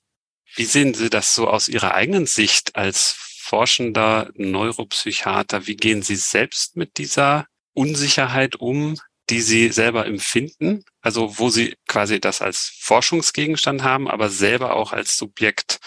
[0.55, 5.65] wie sehen Sie das so aus Ihrer eigenen Sicht als forschender Neuropsychiater?
[5.65, 8.95] Wie gehen Sie selbst mit dieser Unsicherheit um,
[9.31, 10.83] die Sie selber empfinden?
[11.01, 15.79] Also wo Sie quasi das als Forschungsgegenstand haben, aber selber auch als Subjekt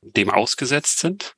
[0.00, 1.34] dem ausgesetzt sind?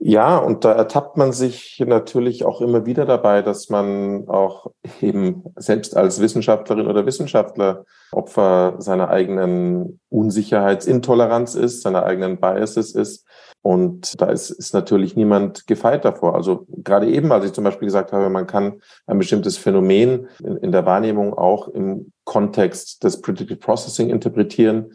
[0.00, 5.42] Ja, und da ertappt man sich natürlich auch immer wieder dabei, dass man auch eben
[5.56, 13.26] selbst als Wissenschaftlerin oder Wissenschaftler Opfer seiner eigenen Unsicherheitsintoleranz ist, seiner eigenen Biases ist.
[13.62, 16.34] Und da ist, ist natürlich niemand gefeit davor.
[16.34, 20.56] Also gerade eben, als ich zum Beispiel gesagt habe, man kann ein bestimmtes Phänomen in,
[20.58, 24.94] in der Wahrnehmung auch im Kontext des Predictive Processing interpretieren,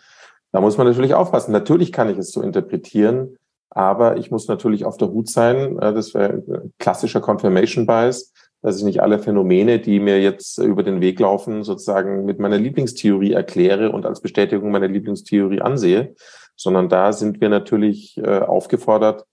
[0.54, 1.52] da muss man natürlich aufpassen.
[1.52, 3.38] Natürlich kann ich es so interpretieren,
[3.72, 5.78] aber ich muss natürlich auf der Hut sein.
[5.80, 6.44] Äh, das wäre
[6.78, 11.64] klassischer Confirmation Bias, dass ich nicht alle Phänomene, die mir jetzt über den Weg laufen,
[11.64, 16.16] sozusagen mit meiner Lieblingstheorie erkläre und als Bestätigung meiner Lieblingstheorie ansehe,
[16.64, 19.26] sondern da sind wir natürlich äh, aufgefordert,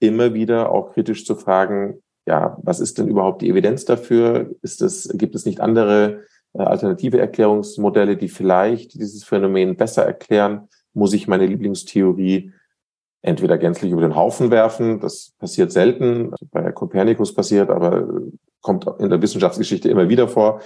[0.00, 4.50] immer wieder auch kritisch zu fragen, ja, was ist denn überhaupt die Evidenz dafür?
[4.62, 6.22] Ist es, gibt es nicht andere
[6.54, 10.68] äh, alternative Erklärungsmodelle, die vielleicht dieses Phänomen besser erklären?
[10.92, 12.52] Muss ich meine Lieblingstheorie
[13.22, 15.00] entweder gänzlich über den Haufen werfen.
[15.00, 16.32] Das passiert selten.
[16.50, 18.06] Bei Kopernikus passiert, aber
[18.60, 20.60] kommt in der Wissenschaftsgeschichte immer wieder vor.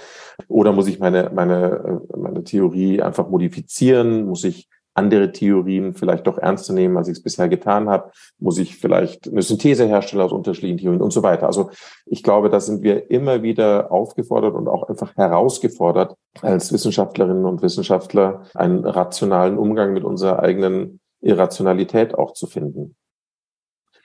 [0.47, 4.25] Oder muss ich meine, meine, meine Theorie einfach modifizieren?
[4.25, 4.69] Muss ich
[4.99, 8.11] andere Theorien vielleicht doch ernster nehmen, als ich es bisher getan habe?
[8.37, 11.47] Muss ich vielleicht eine Synthese herstellen aus unterschiedlichen Theorien und so weiter?
[11.47, 11.71] Also
[12.05, 17.61] ich glaube, da sind wir immer wieder aufgefordert und auch einfach herausgefordert, als Wissenschaftlerinnen und
[17.61, 22.95] Wissenschaftler einen rationalen Umgang mit unserer eigenen Irrationalität auch zu finden.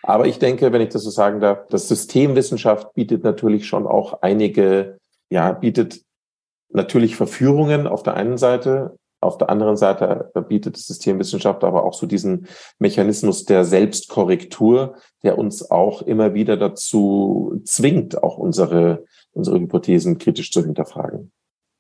[0.03, 4.21] Aber ich denke, wenn ich das so sagen darf, das Systemwissenschaft bietet natürlich schon auch
[4.21, 4.99] einige,
[5.31, 6.03] ja, bietet
[6.69, 8.99] natürlich Verführungen auf der einen Seite.
[9.25, 12.47] Auf der anderen Seite bietet Systemwissenschaft aber auch so diesen
[12.79, 20.53] Mechanismus der Selbstkorrektur, der uns auch immer wieder dazu zwingt, auch unsere, unsere Hypothesen kritisch
[20.53, 21.33] zu hinterfragen.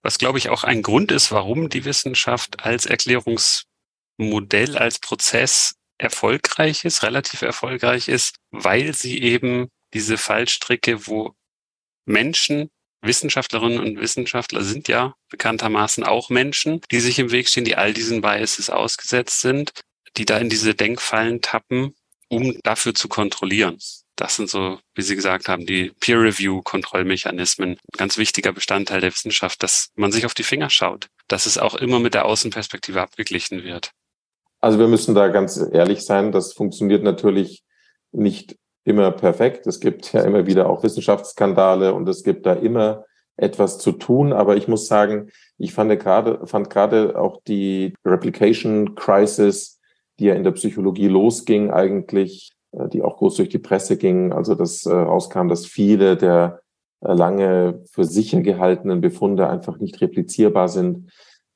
[0.02, 6.84] Was, glaube ich, auch ein Grund ist, warum die Wissenschaft als Erklärungsmodell, als Prozess erfolgreich
[6.84, 11.34] ist, relativ erfolgreich ist, weil sie eben diese Fallstricke, wo
[12.06, 12.70] Menschen,
[13.04, 17.92] Wissenschaftlerinnen und Wissenschaftler sind ja bekanntermaßen auch Menschen, die sich im Weg stehen, die all
[17.92, 19.72] diesen Biases ausgesetzt sind,
[20.16, 21.94] die da in diese Denkfallen tappen,
[22.28, 23.78] um dafür zu kontrollieren.
[24.16, 27.70] Das sind so, wie Sie gesagt haben, die Peer-Review-Kontrollmechanismen.
[27.70, 31.58] Ein ganz wichtiger Bestandteil der Wissenschaft, dass man sich auf die Finger schaut, dass es
[31.58, 33.90] auch immer mit der Außenperspektive abgeglichen wird.
[34.60, 37.64] Also wir müssen da ganz ehrlich sein, das funktioniert natürlich
[38.12, 39.66] nicht immer perfekt.
[39.66, 43.04] Es gibt ja immer wieder auch Wissenschaftsskandale und es gibt da immer
[43.36, 44.32] etwas zu tun.
[44.32, 49.80] Aber ich muss sagen, ich fand gerade, fand gerade auch die Replication Crisis,
[50.18, 54.32] die ja in der Psychologie losging, eigentlich, äh, die auch groß durch die Presse ging.
[54.32, 56.60] Also dass äh, rauskam, dass viele der
[57.00, 61.10] äh, lange für sicher gehaltenen Befunde einfach nicht replizierbar sind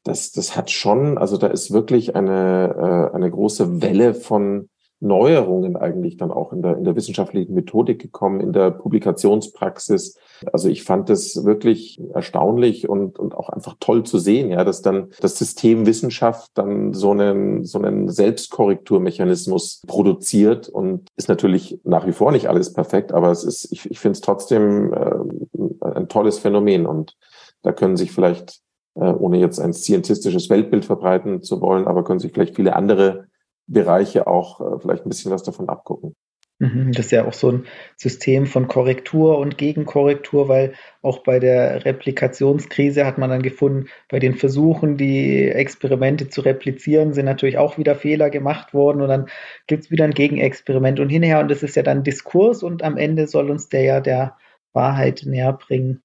[0.05, 4.71] das, das hat schon, also da ist wirklich eine, eine große Welle von
[5.01, 10.19] Neuerungen eigentlich dann auch in der, in der wissenschaftlichen Methodik gekommen, in der Publikationspraxis.
[10.53, 14.83] Also ich fand das wirklich erstaunlich und, und auch einfach toll zu sehen, ja, dass
[14.83, 22.07] dann das System Wissenschaft dann so einen, so einen Selbstkorrekturmechanismus produziert und ist natürlich nach
[22.07, 26.09] wie vor nicht alles perfekt, aber es ist, ich, ich finde es trotzdem äh, ein
[26.09, 27.17] tolles Phänomen und
[27.63, 28.61] da können sich vielleicht
[28.97, 33.28] äh, ohne jetzt ein scientistisches Weltbild verbreiten zu wollen, aber können sich vielleicht viele andere
[33.69, 36.15] Bereiche auch äh, vielleicht ein bisschen was davon abgucken.
[36.61, 37.67] Mhm, das ist ja auch so ein
[37.97, 44.19] System von Korrektur und Gegenkorrektur, weil auch bei der Replikationskrise hat man dann gefunden, bei
[44.19, 49.27] den Versuchen, die Experimente zu replizieren, sind natürlich auch wieder Fehler gemacht worden und dann
[49.69, 52.97] gibt es wieder ein Gegenexperiment und hinterher und das ist ja dann Diskurs und am
[52.97, 54.37] Ende soll uns der ja der
[54.73, 56.03] Wahrheit näher bringen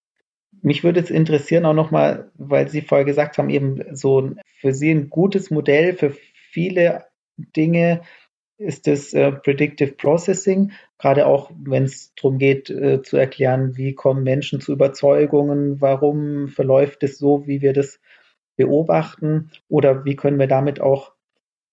[0.64, 4.91] mich würde es interessieren auch nochmal, weil Sie vorher gesagt haben, eben so für Sie
[4.91, 6.16] ein gutes Modell für
[6.51, 7.03] viele
[7.38, 8.02] Dinge
[8.58, 13.94] ist das äh, Predictive Processing, gerade auch wenn es darum geht äh, zu erklären, wie
[13.94, 18.00] kommen Menschen zu Überzeugungen, warum verläuft es so, wie wir das
[18.56, 21.14] beobachten oder wie können wir damit auch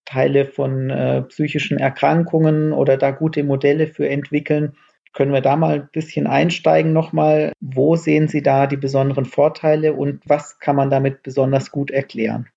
[0.04, 4.72] Teile von äh, psychischen Erkrankungen oder da gute Modelle für entwickeln,
[5.12, 7.52] können wir da mal ein bisschen einsteigen nochmal?
[7.60, 12.48] Wo sehen Sie da die besonderen Vorteile und was kann man damit besonders gut erklären?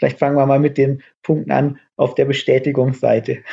[0.00, 3.44] Vielleicht fangen wir mal mit den Punkten an auf der Bestätigungsseite.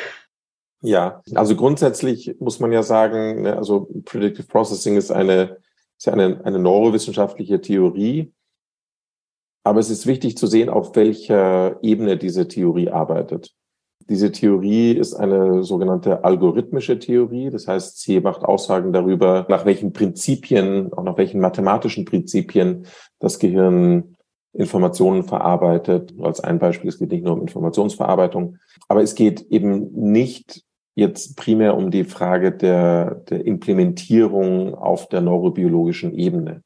[0.82, 5.58] Ja, also grundsätzlich muss man ja sagen, ne, also Predictive Processing ist eine,
[5.98, 8.32] ist ja eine, eine neurowissenschaftliche Theorie.
[9.66, 13.54] Aber es ist wichtig zu sehen, auf welcher Ebene diese Theorie arbeitet.
[14.08, 17.50] Diese Theorie ist eine sogenannte algorithmische Theorie.
[17.50, 22.86] Das heißt, sie macht Aussagen darüber, nach welchen Prinzipien, auch nach welchen mathematischen Prinzipien
[23.20, 24.17] das Gehirn
[24.54, 26.14] Informationen verarbeitet.
[26.22, 30.64] Als ein Beispiel, es geht nicht nur um Informationsverarbeitung, aber es geht eben nicht
[30.96, 36.64] jetzt primär um die Frage der, der Implementierung auf der neurobiologischen Ebene.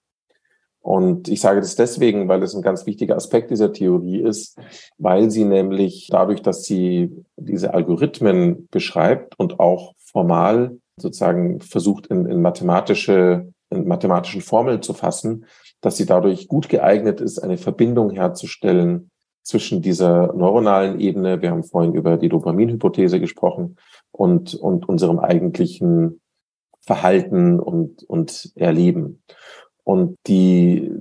[0.80, 4.58] Und ich sage das deswegen, weil es ein ganz wichtiger Aspekt dieser Theorie ist,
[4.98, 12.26] weil sie nämlich dadurch, dass sie diese Algorithmen beschreibt und auch formal sozusagen versucht, in,
[12.26, 15.46] in mathematische, in mathematischen Formeln zu fassen,
[15.82, 19.12] dass sie dadurch gut geeignet ist, eine Verbindung herzustellen
[19.44, 23.78] zwischen dieser neuronalen Ebene, wir haben vorhin über die Dopaminhypothese gesprochen,
[24.12, 26.22] und, und unserem eigentlichen
[26.82, 29.24] Verhalten und, und Erleben.
[29.84, 30.92] Und die,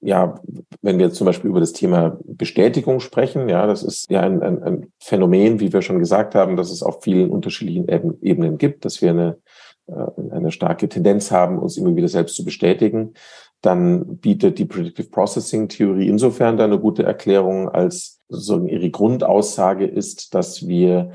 [0.00, 0.36] ja,
[0.80, 4.62] wenn wir zum Beispiel über das Thema Bestätigung sprechen, ja, das ist ja ein, ein,
[4.62, 7.88] ein Phänomen, wie wir schon gesagt haben, dass es auf vielen unterschiedlichen
[8.22, 9.38] Ebenen gibt, dass wir eine,
[9.86, 13.14] äh, eine starke Tendenz haben, uns immer wieder selbst zu bestätigen,
[13.62, 19.86] dann bietet die Predictive Processing Theorie insofern da eine gute Erklärung, als sozusagen ihre Grundaussage
[19.86, 21.12] ist, dass wir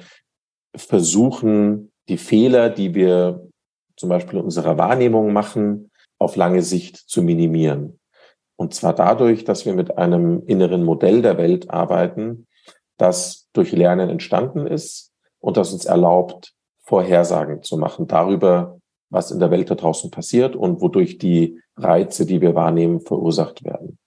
[0.75, 3.47] versuchen, die Fehler, die wir
[3.97, 7.99] zum Beispiel in unserer Wahrnehmung machen, auf lange Sicht zu minimieren.
[8.55, 12.47] Und zwar dadurch, dass wir mit einem inneren Modell der Welt arbeiten,
[12.97, 18.79] das durch Lernen entstanden ist und das uns erlaubt, Vorhersagen zu machen darüber,
[19.09, 23.63] was in der Welt da draußen passiert und wodurch die Reize, die wir wahrnehmen, verursacht
[23.63, 23.97] werden.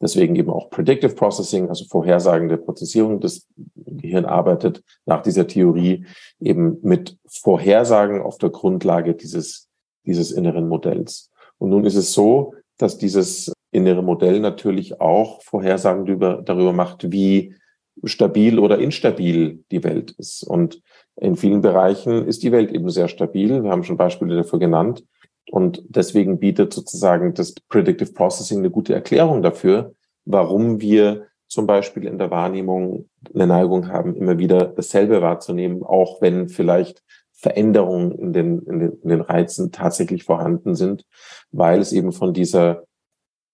[0.00, 6.04] Deswegen eben auch Predictive Processing, also vorhersagende Prozessierung Gehirns Gehirn arbeitet nach dieser Theorie
[6.40, 9.68] eben mit Vorhersagen auf der Grundlage dieses,
[10.04, 11.30] dieses inneren Modells.
[11.58, 17.10] Und nun ist es so, dass dieses innere Modell natürlich auch Vorhersagen darüber, darüber macht,
[17.10, 17.54] wie
[18.02, 20.42] stabil oder instabil die Welt ist.
[20.42, 20.82] Und
[21.16, 23.62] in vielen Bereichen ist die Welt eben sehr stabil.
[23.62, 25.04] Wir haben schon Beispiele dafür genannt.
[25.50, 32.06] Und deswegen bietet sozusagen das Predictive Processing eine gute Erklärung dafür, warum wir zum Beispiel
[32.06, 38.32] in der Wahrnehmung eine Neigung haben, immer wieder dasselbe wahrzunehmen, auch wenn vielleicht Veränderungen in
[38.32, 41.04] den, in den, in den Reizen tatsächlich vorhanden sind,
[41.52, 42.84] weil es eben von dieser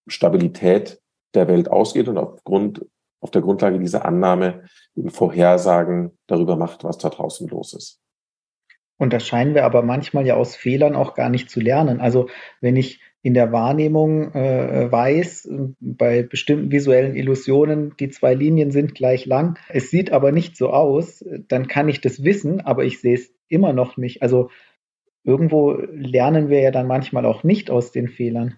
[0.06, 1.00] Stabilität
[1.34, 2.86] der Welt ausgeht und aufgrund,
[3.20, 4.64] auf der Grundlage dieser Annahme
[4.96, 8.00] eben Vorhersagen darüber macht, was da draußen los ist.
[8.96, 12.00] Und das scheinen wir aber manchmal ja aus Fehlern auch gar nicht zu lernen.
[12.00, 12.28] Also
[12.60, 15.48] wenn ich in der Wahrnehmung äh, weiß,
[15.80, 20.70] bei bestimmten visuellen Illusionen, die zwei Linien sind gleich lang, es sieht aber nicht so
[20.70, 24.22] aus, dann kann ich das wissen, aber ich sehe es immer noch nicht.
[24.22, 24.50] Also
[25.24, 28.56] irgendwo lernen wir ja dann manchmal auch nicht aus den Fehlern.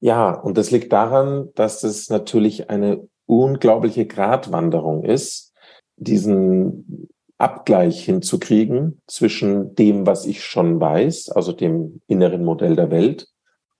[0.00, 5.52] Ja, und das liegt daran, dass es natürlich eine unglaubliche Gratwanderung ist,
[5.96, 7.08] diesen
[7.38, 13.28] Abgleich hinzukriegen zwischen dem, was ich schon weiß, also dem inneren Modell der Welt,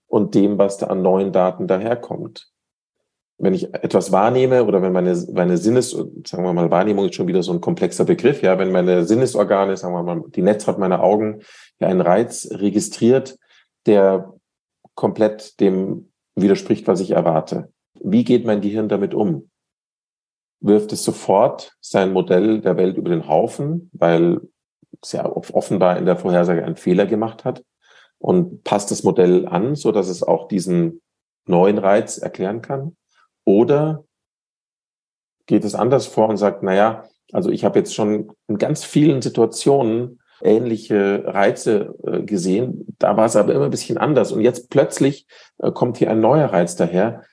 [0.07, 2.49] und dem, was da an neuen Daten daherkommt.
[3.37, 7.27] Wenn ich etwas wahrnehme oder wenn meine, meine Sinnes, sagen wir mal, Wahrnehmung ist schon
[7.27, 11.03] wieder so ein komplexer Begriff, ja, wenn meine Sinnesorgane, sagen wir mal, die Netzhaut meiner
[11.03, 11.41] Augen
[11.79, 13.37] ja einen Reiz registriert,
[13.87, 14.33] der
[14.93, 17.73] komplett dem widerspricht, was ich erwarte.
[18.01, 19.49] Wie geht mein Gehirn damit um?
[20.59, 24.41] Wirft es sofort sein Modell der Welt über den Haufen, weil
[25.01, 27.63] es ja offenbar in der Vorhersage einen Fehler gemacht hat
[28.17, 31.01] und passt das Modell an, so dass es auch diesen
[31.45, 32.95] neuen Reiz erklären kann?
[33.43, 34.05] Oder
[35.45, 38.83] geht es anders vor und sagt, na ja, also ich habe jetzt schon in ganz
[38.83, 42.85] vielen Situationen ähnliche Reize äh, gesehen.
[42.99, 44.31] Da war es aber immer ein bisschen anders.
[44.31, 45.27] Und jetzt plötzlich
[45.59, 47.23] äh, kommt hier ein neuer Reiz daher.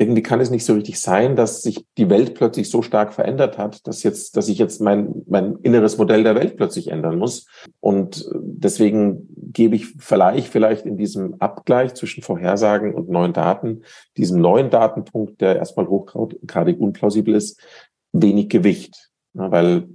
[0.00, 3.58] Irgendwie kann es nicht so richtig sein, dass sich die Welt plötzlich so stark verändert
[3.58, 7.46] hat, dass jetzt, dass ich jetzt mein, mein inneres Modell der Welt plötzlich ändern muss.
[7.80, 13.82] Und deswegen gebe ich vielleicht, vielleicht in diesem Abgleich zwischen Vorhersagen und neuen Daten,
[14.16, 17.60] diesem neuen Datenpunkt, der erstmal hochgradig unplausibel ist,
[18.12, 19.10] wenig Gewicht.
[19.34, 19.88] Weil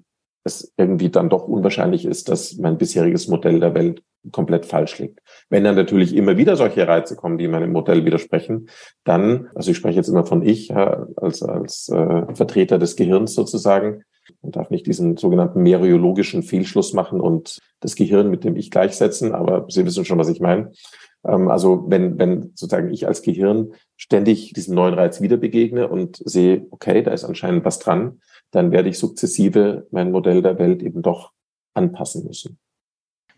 [0.44, 5.20] es irgendwie dann doch unwahrscheinlich ist, dass mein bisheriges Modell der Welt komplett falsch liegt.
[5.50, 8.70] Wenn dann natürlich immer wieder solche Reize kommen, die meinem Modell widersprechen,
[9.04, 14.04] dann, also ich spreche jetzt immer von ich als, als äh, Vertreter des Gehirns sozusagen,
[14.41, 19.34] und darf nicht diesen sogenannten meriologischen Fehlschluss machen und das Gehirn mit dem Ich gleichsetzen,
[19.34, 20.72] aber Sie wissen schon, was ich meine.
[21.26, 26.21] Ähm, also wenn, wenn sozusagen ich als Gehirn ständig diesen neuen Reiz wieder begegne und
[26.26, 28.21] sehe, okay, da ist anscheinend was dran,
[28.51, 31.32] dann werde ich sukzessive mein Modell der Welt eben doch
[31.74, 32.59] anpassen müssen.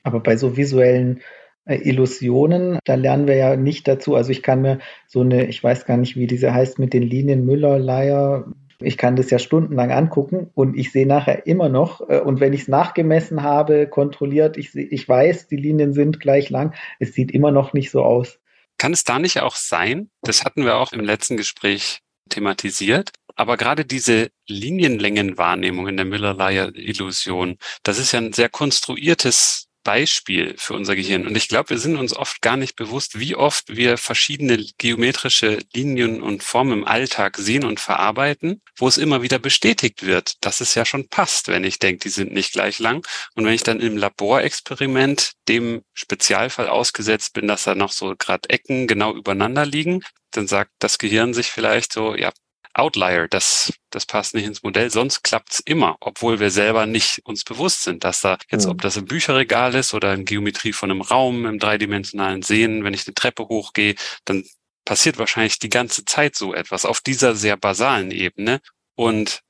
[0.03, 1.21] Aber bei so visuellen
[1.65, 4.15] äh, Illusionen, da lernen wir ja nicht dazu.
[4.15, 7.03] Also ich kann mir so eine, ich weiß gar nicht, wie diese heißt, mit den
[7.03, 8.45] Linien Müller, Leier,
[8.85, 12.53] ich kann das ja stundenlang angucken und ich sehe nachher immer noch, äh, und wenn
[12.53, 17.31] ich es nachgemessen habe, kontrolliert, ich, ich weiß, die Linien sind gleich lang, es sieht
[17.31, 18.39] immer noch nicht so aus.
[18.77, 23.57] Kann es da nicht auch sein, das hatten wir auch im letzten Gespräch thematisiert, aber
[23.57, 30.97] gerade diese Linienlängenwahrnehmung in der Miller-Lyer-Illusion, das ist ja ein sehr konstruiertes Beispiel für unser
[30.97, 31.25] Gehirn.
[31.25, 35.59] Und ich glaube, wir sind uns oft gar nicht bewusst, wie oft wir verschiedene geometrische
[35.73, 40.59] Linien und Formen im Alltag sehen und verarbeiten, wo es immer wieder bestätigt wird, dass
[40.59, 43.07] es ja schon passt, wenn ich denke, die sind nicht gleich lang.
[43.35, 48.49] Und wenn ich dann im Laborexperiment dem Spezialfall ausgesetzt bin, dass da noch so gerade
[48.49, 52.33] Ecken genau übereinander liegen, dann sagt das Gehirn sich vielleicht so, ja,
[52.77, 57.45] Outlier, das, das passt nicht ins Modell, sonst klappt's immer, obwohl wir selber nicht uns
[57.45, 61.01] bewusst sind, dass da jetzt, ob das ein Bücherregal ist oder eine Geometrie von einem
[61.01, 63.95] Raum im dreidimensionalen Sehen, wenn ich eine Treppe hochgehe,
[64.25, 64.43] dann
[64.83, 68.59] passiert wahrscheinlich die ganze Zeit so etwas auf dieser sehr basalen Ebene.
[68.95, 69.41] Und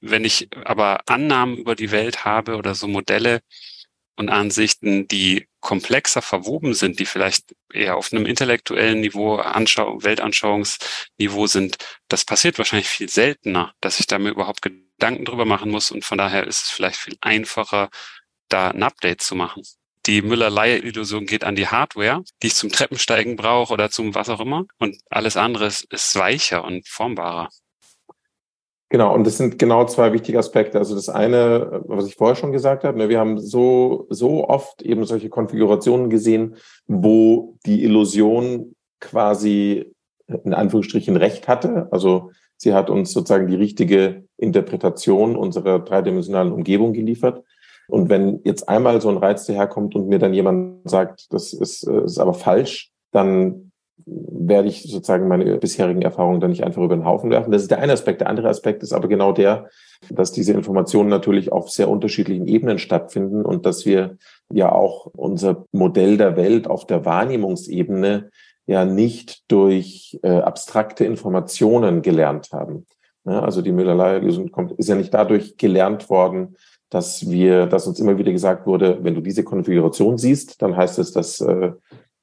[0.00, 3.42] wenn ich aber Annahmen über die Welt habe oder so Modelle,
[4.16, 11.46] und Ansichten, die komplexer verwoben sind, die vielleicht eher auf einem intellektuellen Niveau, Anschau Weltanschauungsniveau
[11.46, 15.90] sind, das passiert wahrscheinlich viel seltener, dass ich da mir überhaupt Gedanken drüber machen muss
[15.90, 17.90] und von daher ist es vielleicht viel einfacher,
[18.48, 19.62] da ein Update zu machen.
[20.06, 24.40] Die Müller-Leier-Illusion geht an die Hardware, die ich zum Treppensteigen brauche oder zum was auch
[24.40, 27.48] immer und alles andere ist, ist weicher und formbarer.
[28.90, 30.78] Genau, und das sind genau zwei wichtige Aspekte.
[30.78, 34.82] Also das eine, was ich vorher schon gesagt habe, ne, wir haben so, so oft
[34.82, 36.56] eben solche Konfigurationen gesehen,
[36.86, 39.92] wo die Illusion quasi
[40.26, 41.88] in Anführungsstrichen recht hatte.
[41.90, 47.42] Also Sie hat uns sozusagen die richtige Interpretation unserer dreidimensionalen Umgebung geliefert.
[47.88, 51.86] Und wenn jetzt einmal so ein Reiz daherkommt und mir dann jemand sagt, das ist,
[51.86, 53.63] äh, ist aber falsch, dann
[54.06, 57.50] werde ich sozusagen meine bisherigen Erfahrungen dann nicht einfach über den Haufen werfen.
[57.50, 58.20] Das ist der eine Aspekt.
[58.20, 59.68] Der andere Aspekt ist aber genau der,
[60.10, 64.18] dass diese Informationen natürlich auf sehr unterschiedlichen Ebenen stattfinden und dass wir
[64.52, 68.30] ja auch unser Modell der Welt auf der Wahrnehmungsebene
[68.66, 72.86] ja nicht durch äh, abstrakte Informationen gelernt haben.
[73.26, 76.56] Ja, also die Müller-Lyer-Lösung kommt, ist ja nicht dadurch gelernt worden,
[76.90, 80.98] dass wir, dass uns immer wieder gesagt wurde, wenn du diese Konfiguration siehst, dann heißt
[80.98, 81.72] es, dass äh,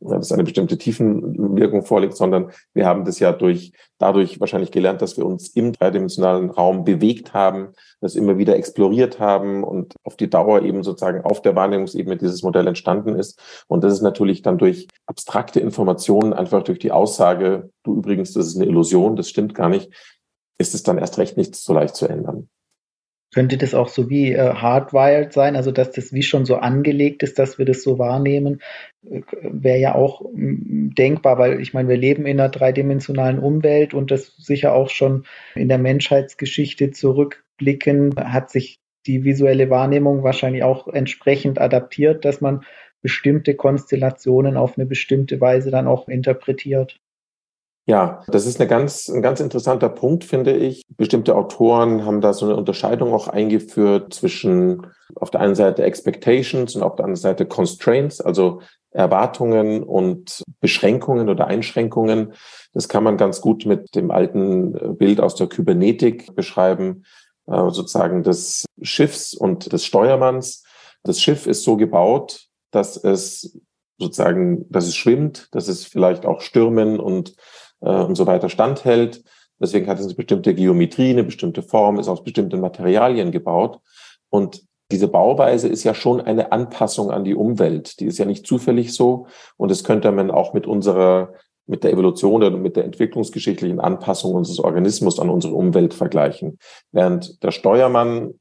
[0.02, 5.18] dass eine bestimmte Tiefenwirkung vorliegt, sondern wir haben das ja durch, dadurch wahrscheinlich gelernt, dass
[5.18, 7.70] wir uns im dreidimensionalen Raum bewegt haben,
[8.02, 12.42] das immer wieder exploriert haben und auf die Dauer eben sozusagen auf der Wahrnehmungsebene dieses
[12.42, 13.40] Modell entstanden ist.
[13.68, 18.48] Und das ist natürlich dann durch abstrakte Informationen, einfach durch die Aussage, du übrigens, das
[18.48, 19.92] ist eine Illusion, das stimmt gar nicht,
[20.58, 22.50] ist es dann erst recht nicht so leicht zu ändern.
[23.34, 27.24] Könnte das auch so wie äh, hardwired sein, also dass das wie schon so angelegt
[27.24, 28.62] ist, dass wir das so wahrnehmen?
[29.10, 33.94] Äh, Wäre ja auch mm, denkbar, weil ich meine, wir leben in einer dreidimensionalen Umwelt
[33.94, 35.26] und das sicher auch schon
[35.56, 42.66] in der Menschheitsgeschichte zurückblicken, hat sich die visuelle Wahrnehmung wahrscheinlich auch entsprechend adaptiert, dass man
[43.02, 47.00] bestimmte Konstellationen auf eine bestimmte Weise dann auch interpretiert.
[47.86, 50.84] Ja, das ist eine ganz, ein ganz interessanter Punkt, finde ich.
[50.98, 56.76] Bestimmte Autoren haben da so eine Unterscheidung auch eingeführt zwischen auf der einen Seite Expectations
[56.76, 58.62] und auf der anderen Seite Constraints, also
[58.92, 62.34] Erwartungen und Beschränkungen oder Einschränkungen.
[62.74, 67.04] Das kann man ganz gut mit dem alten Bild aus der Kybernetik beschreiben,
[67.48, 70.64] äh, sozusagen des Schiffs und des Steuermanns.
[71.04, 73.60] Das Schiff ist so gebaut, dass es
[73.98, 77.36] sozusagen, dass es schwimmt, dass es vielleicht auch Stürmen und
[77.82, 79.24] äh, und so weiter standhält.
[79.60, 83.80] Deswegen hat es eine bestimmte Geometrie, eine bestimmte Form, ist aus bestimmten Materialien gebaut.
[84.30, 88.00] Und diese Bauweise ist ja schon eine Anpassung an die Umwelt.
[88.00, 89.28] Die ist ja nicht zufällig so.
[89.58, 91.34] Und das könnte man auch mit unserer,
[91.66, 96.58] mit der Evolution oder mit der entwicklungsgeschichtlichen Anpassung unseres Organismus an unsere Umwelt vergleichen.
[96.92, 98.34] Während der Steuermann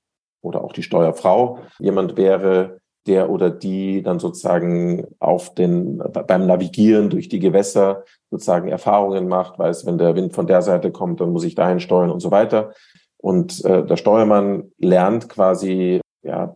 [0.43, 7.11] oder auch die Steuerfrau jemand wäre, der oder die dann sozusagen auf den, beim Navigieren
[7.11, 11.33] durch die Gewässer sozusagen Erfahrungen macht, weiß, wenn der Wind von der Seite kommt, dann
[11.33, 12.73] muss ich dahin steuern und so weiter.
[13.17, 16.55] Und äh, der Steuermann lernt quasi, ja,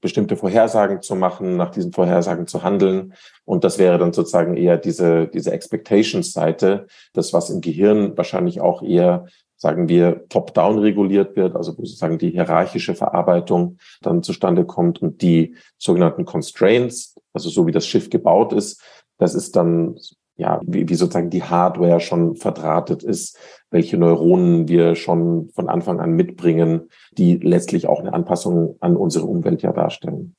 [0.00, 3.14] bestimmte Vorhersagen zu machen, nach diesen Vorhersagen zu handeln.
[3.44, 8.82] Und das wäre dann sozusagen eher diese, diese Expectations-Seite, das, was im Gehirn wahrscheinlich auch
[8.82, 9.26] eher
[9.56, 15.22] sagen wir, top-down reguliert wird, also wo sozusagen die hierarchische Verarbeitung dann zustande kommt und
[15.22, 18.82] die sogenannten Constraints, also so wie das Schiff gebaut ist,
[19.18, 19.96] das ist dann
[20.36, 23.38] ja, wie, wie sozusagen die Hardware schon verdrahtet ist,
[23.70, 29.26] welche Neuronen wir schon von Anfang an mitbringen, die letztlich auch eine Anpassung an unsere
[29.26, 30.34] Umwelt ja darstellen.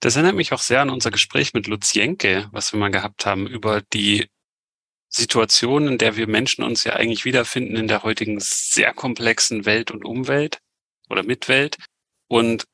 [0.00, 3.24] Das erinnert mich auch sehr an unser Gespräch mit Lutz Jenke, was wir mal gehabt
[3.24, 4.26] haben, über die
[5.14, 9.90] Situation, in der wir Menschen uns ja eigentlich wiederfinden in der heutigen sehr komplexen Welt
[9.90, 10.58] und Umwelt
[11.08, 11.76] oder Mitwelt.
[12.28, 12.64] Und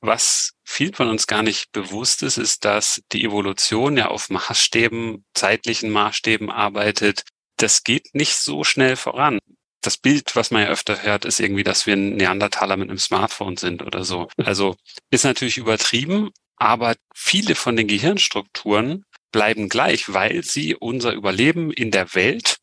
[0.00, 5.24] was viel von uns gar nicht bewusst ist, ist, dass die Evolution ja auf Maßstäben,
[5.34, 7.22] zeitlichen Maßstäben arbeitet.
[7.56, 9.38] Das geht nicht so schnell voran.
[9.80, 12.98] Das Bild, was man ja öfter hört, ist irgendwie, dass wir ein Neandertaler mit einem
[12.98, 14.28] Smartphone sind oder so.
[14.36, 14.76] Also
[15.10, 21.90] ist natürlich übertrieben, aber viele von den Gehirnstrukturen bleiben gleich, weil sie unser Überleben in
[21.90, 22.58] der Welt,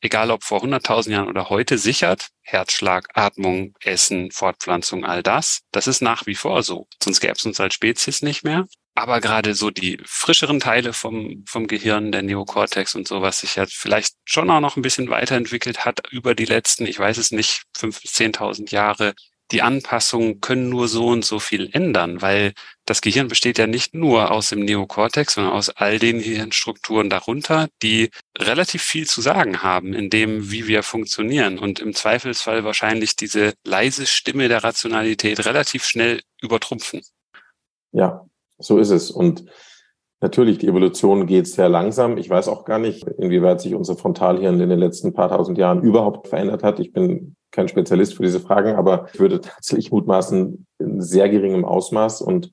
[0.00, 2.28] egal ob vor 100.000 Jahren oder heute, sichert.
[2.42, 5.60] Herzschlag, Atmung, Essen, Fortpflanzung, all das.
[5.72, 6.88] Das ist nach wie vor so.
[7.02, 8.66] Sonst gäbe es uns als Spezies nicht mehr.
[8.94, 13.56] Aber gerade so die frischeren Teile vom, vom Gehirn, der Neokortex und so, was sich
[13.56, 17.30] ja vielleicht schon auch noch ein bisschen weiterentwickelt hat über die letzten, ich weiß es
[17.30, 19.14] nicht, fünf bis zehntausend Jahre,
[19.52, 22.52] die Anpassungen können nur so und so viel ändern, weil
[22.84, 27.68] das Gehirn besteht ja nicht nur aus dem Neokortex, sondern aus all den Hirnstrukturen darunter,
[27.82, 33.16] die relativ viel zu sagen haben in dem, wie wir funktionieren und im Zweifelsfall wahrscheinlich
[33.16, 37.02] diese leise Stimme der Rationalität relativ schnell übertrumpfen.
[37.92, 38.26] Ja,
[38.58, 39.10] so ist es.
[39.10, 39.44] Und
[40.20, 42.16] Natürlich, die Evolution geht sehr langsam.
[42.16, 45.82] Ich weiß auch gar nicht, inwieweit sich unser Frontalhirn in den letzten paar tausend Jahren
[45.82, 46.80] überhaupt verändert hat.
[46.80, 51.64] Ich bin kein Spezialist für diese Fragen, aber ich würde tatsächlich mutmaßen, in sehr geringem
[51.64, 52.20] Ausmaß.
[52.20, 52.52] Und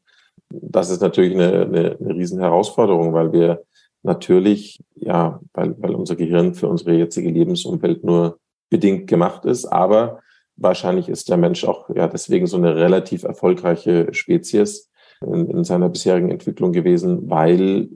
[0.50, 3.64] das ist natürlich eine, eine, eine Riesenherausforderung, weil wir
[4.04, 8.40] natürlich, ja, weil, weil unser Gehirn für unsere jetzige Lebensumwelt nur
[8.70, 9.66] bedingt gemacht ist.
[9.66, 10.20] Aber
[10.56, 14.90] wahrscheinlich ist der Mensch auch ja deswegen so eine relativ erfolgreiche Spezies,
[15.26, 17.90] in, in seiner bisherigen Entwicklung gewesen, weil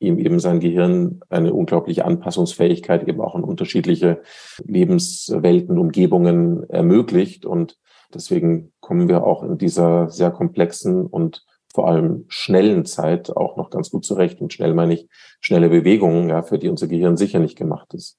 [0.00, 4.22] ihm eben sein Gehirn eine unglaubliche Anpassungsfähigkeit eben auch in unterschiedliche
[4.64, 7.44] Lebenswelten, Umgebungen ermöglicht.
[7.44, 7.78] Und
[8.12, 13.70] deswegen kommen wir auch in dieser sehr komplexen und vor allem schnellen Zeit auch noch
[13.70, 14.40] ganz gut zurecht.
[14.40, 15.06] Und schnell meine ich
[15.40, 18.18] schnelle Bewegungen, ja, für die unser Gehirn sicher nicht gemacht ist.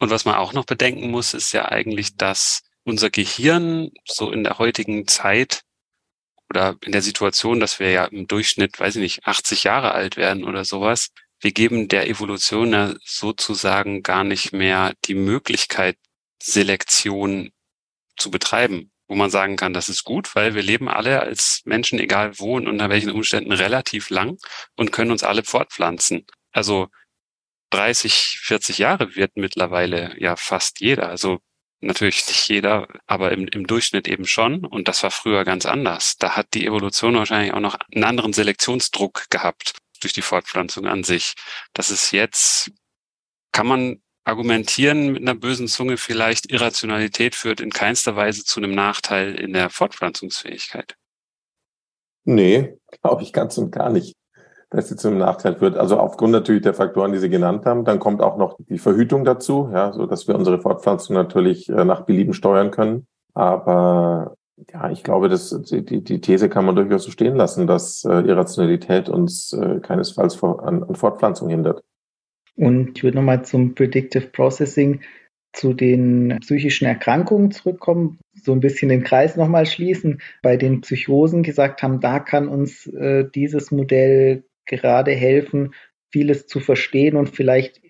[0.00, 4.42] Und was man auch noch bedenken muss, ist ja eigentlich, dass unser Gehirn so in
[4.42, 5.62] der heutigen Zeit
[6.50, 10.16] oder in der Situation, dass wir ja im Durchschnitt, weiß ich nicht, 80 Jahre alt
[10.16, 15.98] werden oder sowas, wir geben der Evolution ja sozusagen gar nicht mehr die Möglichkeit,
[16.42, 17.50] Selektion
[18.16, 21.98] zu betreiben, wo man sagen kann, das ist gut, weil wir leben alle als Menschen,
[21.98, 24.38] egal wo und unter welchen Umständen, relativ lang
[24.76, 26.26] und können uns alle fortpflanzen.
[26.52, 26.88] Also
[27.70, 31.08] 30, 40 Jahre wird mittlerweile ja fast jeder.
[31.08, 31.40] Also
[31.80, 34.64] natürlich nicht jeder, aber im, im Durchschnitt eben schon.
[34.64, 36.16] Und das war früher ganz anders.
[36.18, 41.04] Da hat die Evolution wahrscheinlich auch noch einen anderen Selektionsdruck gehabt durch die Fortpflanzung an
[41.04, 41.34] sich.
[41.72, 42.70] Das ist jetzt,
[43.52, 48.74] kann man argumentieren mit einer bösen Zunge vielleicht, Irrationalität führt in keinster Weise zu einem
[48.74, 50.96] Nachteil in der Fortpflanzungsfähigkeit.
[52.24, 54.14] Nee, glaube ich ganz und gar nicht
[54.70, 55.76] dass sie zum Nachteil führt.
[55.76, 59.24] Also aufgrund natürlich der Faktoren, die Sie genannt haben, dann kommt auch noch die Verhütung
[59.24, 63.06] dazu, ja, so dass wir unsere Fortpflanzung natürlich äh, nach Belieben steuern können.
[63.34, 64.36] Aber
[64.72, 68.20] ja, ich glaube, dass die, die These kann man durchaus so stehen lassen, dass äh,
[68.20, 71.84] Irrationalität uns äh, keinesfalls an Fortpflanzung hindert.
[72.56, 75.00] Und ich würde nochmal zum Predictive Processing
[75.52, 80.20] zu den psychischen Erkrankungen zurückkommen, so ein bisschen den Kreis nochmal schließen.
[80.42, 85.74] Bei den Psychosen gesagt haben, da kann uns äh, dieses Modell gerade helfen,
[86.10, 87.80] vieles zu verstehen und vielleicht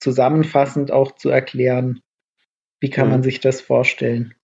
[0.00, 2.00] zusammenfassend auch zu erklären.
[2.80, 3.24] Wie kann man mhm.
[3.24, 4.34] sich das vorstellen?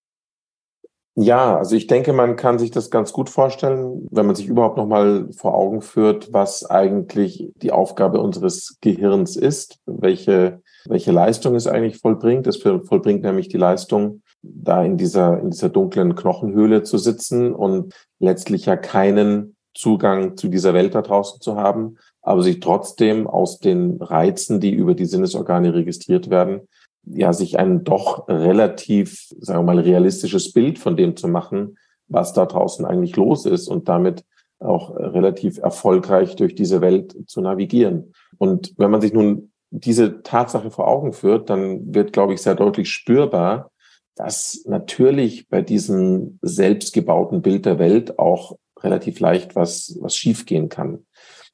[1.15, 4.79] Ja, also ich denke, man kann sich das ganz gut vorstellen, wenn man sich überhaupt
[4.79, 11.55] noch mal vor Augen führt, was eigentlich die Aufgabe unseres Gehirns ist, welche welche Leistung
[11.55, 12.47] es eigentlich vollbringt.
[12.47, 17.95] Es vollbringt nämlich die Leistung, da in dieser in dieser dunklen Knochenhöhle zu sitzen und
[18.19, 23.59] letztlich ja keinen Zugang zu dieser Welt da draußen zu haben, aber sich trotzdem aus
[23.59, 26.69] den Reizen, die über die Sinnesorgane registriert werden,
[27.05, 31.77] ja, sich ein doch relativ, sagen wir mal, realistisches Bild von dem zu machen,
[32.09, 34.25] was da draußen eigentlich los ist und damit
[34.61, 38.13] auch relativ erfolgreich durch diese Welt zu navigieren.
[38.39, 42.55] Und wenn man sich nun diese Tatsache vor Augen führt, dann wird, glaube ich, sehr
[42.55, 43.71] deutlich spürbar,
[44.15, 51.07] dass natürlich bei diesem selbstgebauten Bild der Welt auch relativ leicht was, was schiefgehen kann.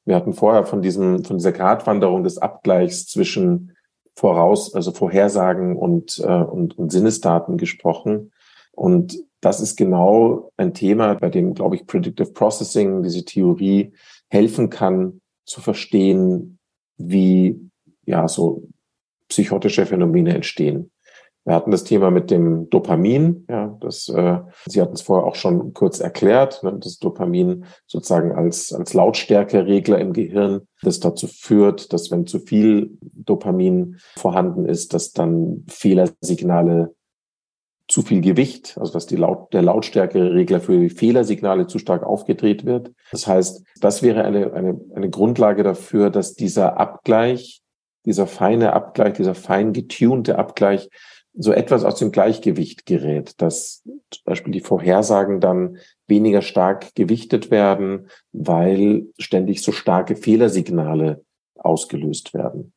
[0.05, 3.75] Wir hatten vorher von diesem, von dieser Gratwanderung des Abgleichs zwischen
[4.15, 8.31] Voraus, also Vorhersagen und, äh, und, und Sinnesdaten gesprochen.
[8.71, 13.93] Und das ist genau ein Thema, bei dem, glaube ich, Predictive Processing, diese Theorie
[14.29, 16.59] helfen kann, zu verstehen,
[16.97, 17.69] wie
[18.05, 18.63] ja so
[19.29, 20.91] psychotische Phänomene entstehen.
[21.45, 23.45] Wir hatten das Thema mit dem Dopamin.
[23.49, 26.63] Ja, das, äh, Sie hatten es vorher auch schon kurz erklärt.
[26.63, 32.39] Ne, das Dopamin sozusagen als, als Lautstärkeregler im Gehirn, das dazu führt, dass wenn zu
[32.39, 36.93] viel Dopamin vorhanden ist, dass dann Fehlersignale
[37.89, 42.63] zu viel Gewicht, also dass die Laut, der Lautstärkeregler für die Fehlersignale zu stark aufgedreht
[42.63, 42.91] wird.
[43.11, 47.63] Das heißt, das wäre eine, eine, eine Grundlage dafür, dass dieser Abgleich,
[48.05, 50.89] dieser feine Abgleich, dieser fein getunte Abgleich
[51.41, 53.81] so etwas aus dem Gleichgewicht gerät, dass
[54.11, 61.23] zum Beispiel die Vorhersagen dann weniger stark gewichtet werden, weil ständig so starke Fehlersignale
[61.55, 62.73] ausgelöst werden.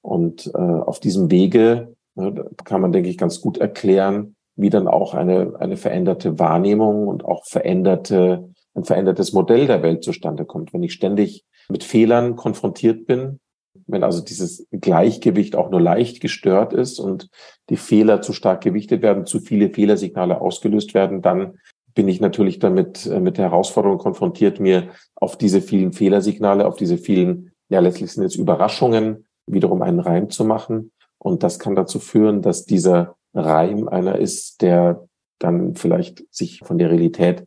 [0.00, 4.88] Und äh, auf diesem Wege ne, kann man, denke ich, ganz gut erklären, wie dann
[4.88, 10.72] auch eine, eine veränderte Wahrnehmung und auch veränderte, ein verändertes Modell der Welt zustande kommt.
[10.72, 13.40] Wenn ich ständig mit Fehlern konfrontiert bin,
[13.86, 17.28] wenn also dieses Gleichgewicht auch nur leicht gestört ist und
[17.70, 21.58] die Fehler zu stark gewichtet werden, zu viele Fehlersignale ausgelöst werden, dann
[21.94, 26.76] bin ich natürlich damit äh, mit der Herausforderung konfrontiert, mir auf diese vielen Fehlersignale, auf
[26.76, 30.92] diese vielen, ja letztlich sind es Überraschungen, wiederum einen Reim zu machen.
[31.18, 35.08] Und das kann dazu führen, dass dieser Reim einer ist, der
[35.38, 37.46] dann vielleicht sich von der Realität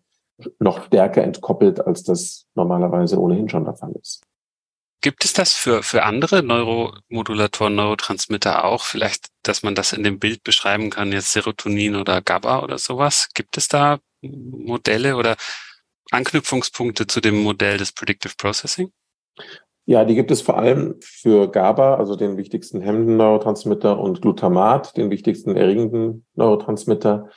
[0.59, 4.23] noch stärker entkoppelt, als das normalerweise ohnehin schon der Fall ist.
[5.01, 8.83] Gibt es das für, für andere Neuromodulatoren, Neurotransmitter auch?
[8.83, 13.29] Vielleicht, dass man das in dem Bild beschreiben kann, jetzt Serotonin oder GABA oder sowas?
[13.33, 15.37] Gibt es da Modelle oder
[16.11, 18.91] Anknüpfungspunkte zu dem Modell des Predictive Processing?
[19.85, 24.97] Ja, die gibt es vor allem für GABA, also den wichtigsten hemmenden Neurotransmitter, und Glutamat,
[24.97, 27.29] den wichtigsten erregenden Neurotransmitter.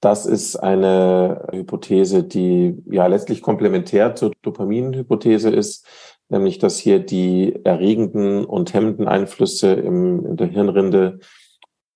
[0.00, 5.86] Das ist eine Hypothese, die ja letztlich komplementär zur Dopaminhypothese ist
[6.28, 11.18] nämlich dass hier die erregenden und hemmenden Einflüsse im, in der Hirnrinde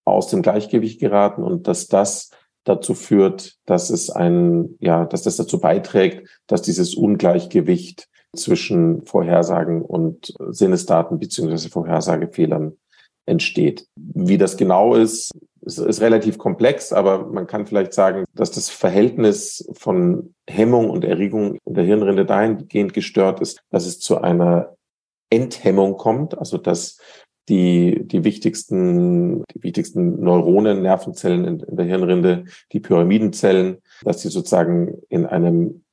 [0.04, 2.30] aus dem Gleichgewicht geraten und dass das
[2.64, 9.82] dazu führt, dass es ein, ja, dass das dazu beiträgt, dass dieses Ungleichgewicht zwischen Vorhersagen
[9.82, 12.76] und Sinnesdaten beziehungsweise Vorhersagefehlern
[13.30, 13.86] entsteht.
[13.96, 15.30] Wie das genau ist,
[15.62, 21.04] ist, ist relativ komplex, aber man kann vielleicht sagen, dass das Verhältnis von Hemmung und
[21.04, 24.74] Erregung in der Hirnrinde dahingehend gestört ist, dass es zu einer
[25.30, 26.98] Enthemmung kommt, also dass
[27.48, 34.28] die, die wichtigsten, die wichtigsten Neuronen, Nervenzellen in, in der Hirnrinde, die Pyramidenzellen, dass sie
[34.28, 35.84] sozusagen in einem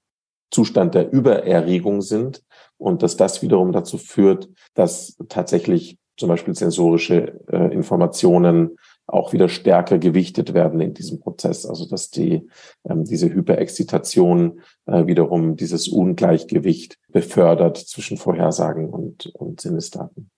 [0.51, 2.43] Zustand der Übererregung sind
[2.77, 9.47] und dass das wiederum dazu führt, dass tatsächlich zum Beispiel sensorische äh, Informationen auch wieder
[9.47, 11.65] stärker gewichtet werden in diesem Prozess.
[11.65, 12.47] Also dass die
[12.89, 20.29] ähm, diese Hyperexzitation äh, wiederum dieses Ungleichgewicht befördert zwischen Vorhersagen und, und Sinnesdaten.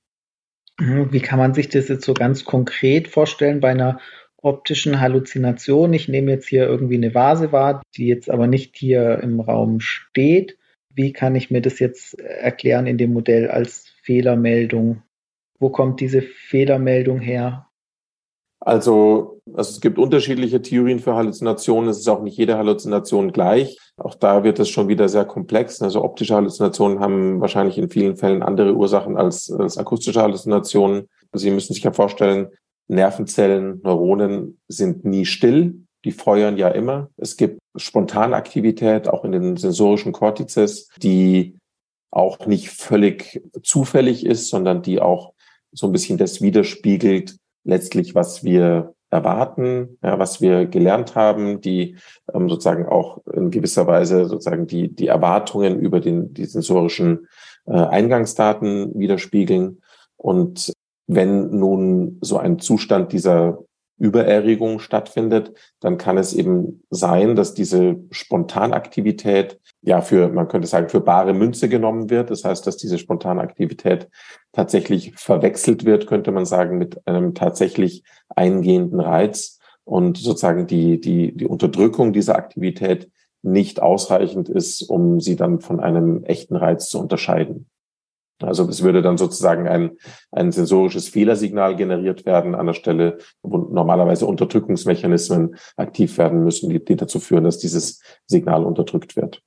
[0.80, 4.00] Mhm, wie kann man sich das jetzt so ganz konkret vorstellen bei einer
[4.38, 5.94] optischen Halluzination?
[5.94, 9.80] Ich nehme jetzt hier irgendwie eine Vase wahr, die jetzt aber nicht hier im Raum
[9.80, 10.58] steht.
[10.94, 15.02] Wie kann ich mir das jetzt erklären in dem Modell als Fehlermeldung?
[15.60, 17.70] Wo kommt diese Fehlermeldung her?
[18.62, 21.90] Also, also es gibt unterschiedliche Theorien für Halluzinationen.
[21.90, 23.78] Es ist auch nicht jede Halluzination gleich.
[23.98, 25.82] Auch da wird es schon wieder sehr komplex.
[25.82, 31.08] Also optische Halluzinationen haben wahrscheinlich in vielen Fällen andere Ursachen als, als akustische Halluzinationen.
[31.34, 32.50] Sie müssen sich ja vorstellen,
[32.88, 35.86] Nervenzellen, Neuronen sind nie still.
[36.06, 37.10] Die feuern ja immer.
[37.18, 41.58] Es gibt Spontanaktivität auch in den sensorischen Kortizes, die
[42.12, 45.34] auch nicht völlig zufällig ist, sondern die auch
[45.72, 51.96] so ein bisschen das widerspiegelt, letztlich, was wir erwarten, ja, was wir gelernt haben, die
[52.34, 57.28] ähm, sozusagen auch in gewisser Weise sozusagen die, die Erwartungen über den, die sensorischen
[57.66, 59.82] äh, Eingangsdaten widerspiegeln.
[60.16, 60.74] Und
[61.08, 63.60] wenn nun so ein Zustand dieser
[64.00, 70.90] Übererregung stattfindet, dann kann es eben sein, dass diese Spontanaktivität ja für, man könnte sagen,
[70.90, 72.32] für bare Münze genommen wird.
[72.32, 74.10] Das heißt, dass diese Spontanaktivität
[74.54, 81.36] tatsächlich verwechselt wird, könnte man sagen, mit einem tatsächlich eingehenden Reiz und sozusagen die, die,
[81.36, 87.00] die Unterdrückung dieser Aktivität nicht ausreichend ist, um sie dann von einem echten Reiz zu
[87.00, 87.68] unterscheiden.
[88.44, 89.92] Also es würde dann sozusagen ein,
[90.32, 96.84] ein sensorisches Fehlersignal generiert werden an der Stelle, wo normalerweise Unterdrückungsmechanismen aktiv werden müssen, die,
[96.84, 99.42] die dazu führen, dass dieses Signal unterdrückt wird.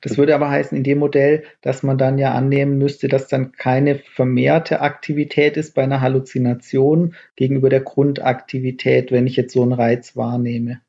[0.00, 3.50] Das würde aber heißen in dem Modell, dass man dann ja annehmen müsste, dass dann
[3.52, 9.72] keine vermehrte Aktivität ist bei einer Halluzination gegenüber der Grundaktivität, wenn ich jetzt so einen
[9.72, 10.80] Reiz wahrnehme.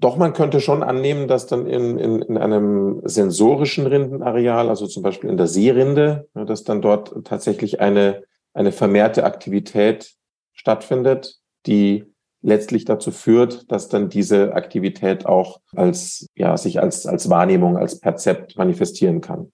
[0.00, 5.02] Doch man könnte schon annehmen, dass dann in, in, in einem sensorischen Rindenareal, also zum
[5.02, 8.22] Beispiel in der Seerinde, dass dann dort tatsächlich eine,
[8.54, 10.14] eine vermehrte Aktivität
[10.52, 12.04] stattfindet, die
[12.42, 17.98] letztlich dazu führt, dass dann diese Aktivität auch als, ja, sich als, als Wahrnehmung, als
[17.98, 19.50] Perzept manifestieren kann.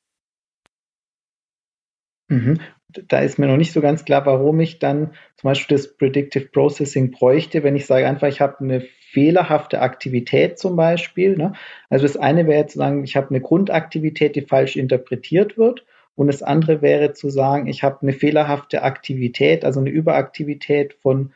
[2.28, 2.60] Mhm.
[2.88, 6.46] Da ist mir noch nicht so ganz klar, warum ich dann zum Beispiel das Predictive
[6.46, 11.36] Processing bräuchte, wenn ich sage einfach, ich habe eine fehlerhafte Aktivität zum Beispiel.
[11.36, 11.52] Ne?
[11.88, 15.86] Also das eine wäre zu sagen, ich habe eine Grundaktivität, die falsch interpretiert wird.
[16.16, 21.32] Und das andere wäre zu sagen, ich habe eine fehlerhafte Aktivität, also eine Überaktivität von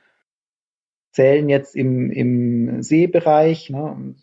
[1.13, 4.15] Zellen jetzt im, im Sehbereich, ne?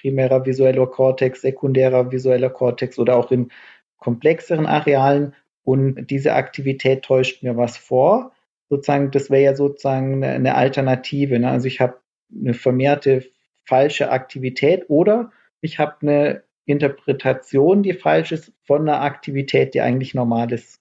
[0.00, 3.50] primärer visueller Kortex, sekundärer visueller Kortex oder auch in
[3.98, 5.34] komplexeren Arealen.
[5.64, 8.32] Und diese Aktivität täuscht mir was vor.
[8.70, 11.38] Sozusagen, das wäre ja sozusagen eine Alternative.
[11.38, 11.50] Ne?
[11.50, 11.96] Also ich habe
[12.34, 13.24] eine vermehrte
[13.64, 15.30] falsche Aktivität oder
[15.60, 20.78] ich habe eine Interpretation, die falsch ist von einer Aktivität, die eigentlich normal ist.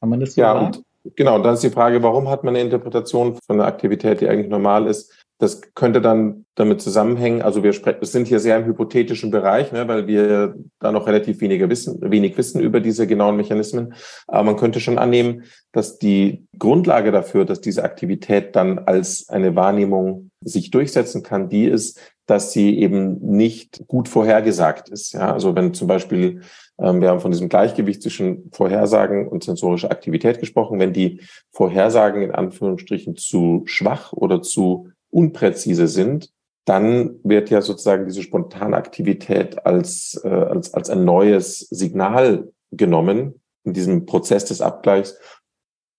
[0.00, 0.66] Kann man das so ja, sagen?
[1.04, 4.28] Und genau, dann ist die Frage, warum hat man eine Interpretation von einer Aktivität, die
[4.28, 5.25] eigentlich normal ist?
[5.38, 7.42] Das könnte dann damit zusammenhängen.
[7.42, 11.68] Also wir sind hier sehr im hypothetischen Bereich, ne, weil wir da noch relativ weniger
[11.68, 13.94] wissen, wenig wissen über diese genauen Mechanismen.
[14.26, 19.54] Aber man könnte schon annehmen, dass die Grundlage dafür, dass diese Aktivität dann als eine
[19.54, 25.12] Wahrnehmung sich durchsetzen kann, die ist, dass sie eben nicht gut vorhergesagt ist.
[25.12, 26.40] Ja, also wenn zum Beispiel
[26.78, 30.78] ähm, wir haben von diesem Gleichgewicht zwischen Vorhersagen und sensorischer Aktivität gesprochen.
[30.78, 36.30] Wenn die Vorhersagen in Anführungsstrichen zu schwach oder zu unpräzise sind,
[36.66, 43.72] dann wird ja sozusagen diese Spontanaktivität als, äh, als, als ein neues Signal genommen in
[43.72, 45.18] diesem Prozess des Abgleichs.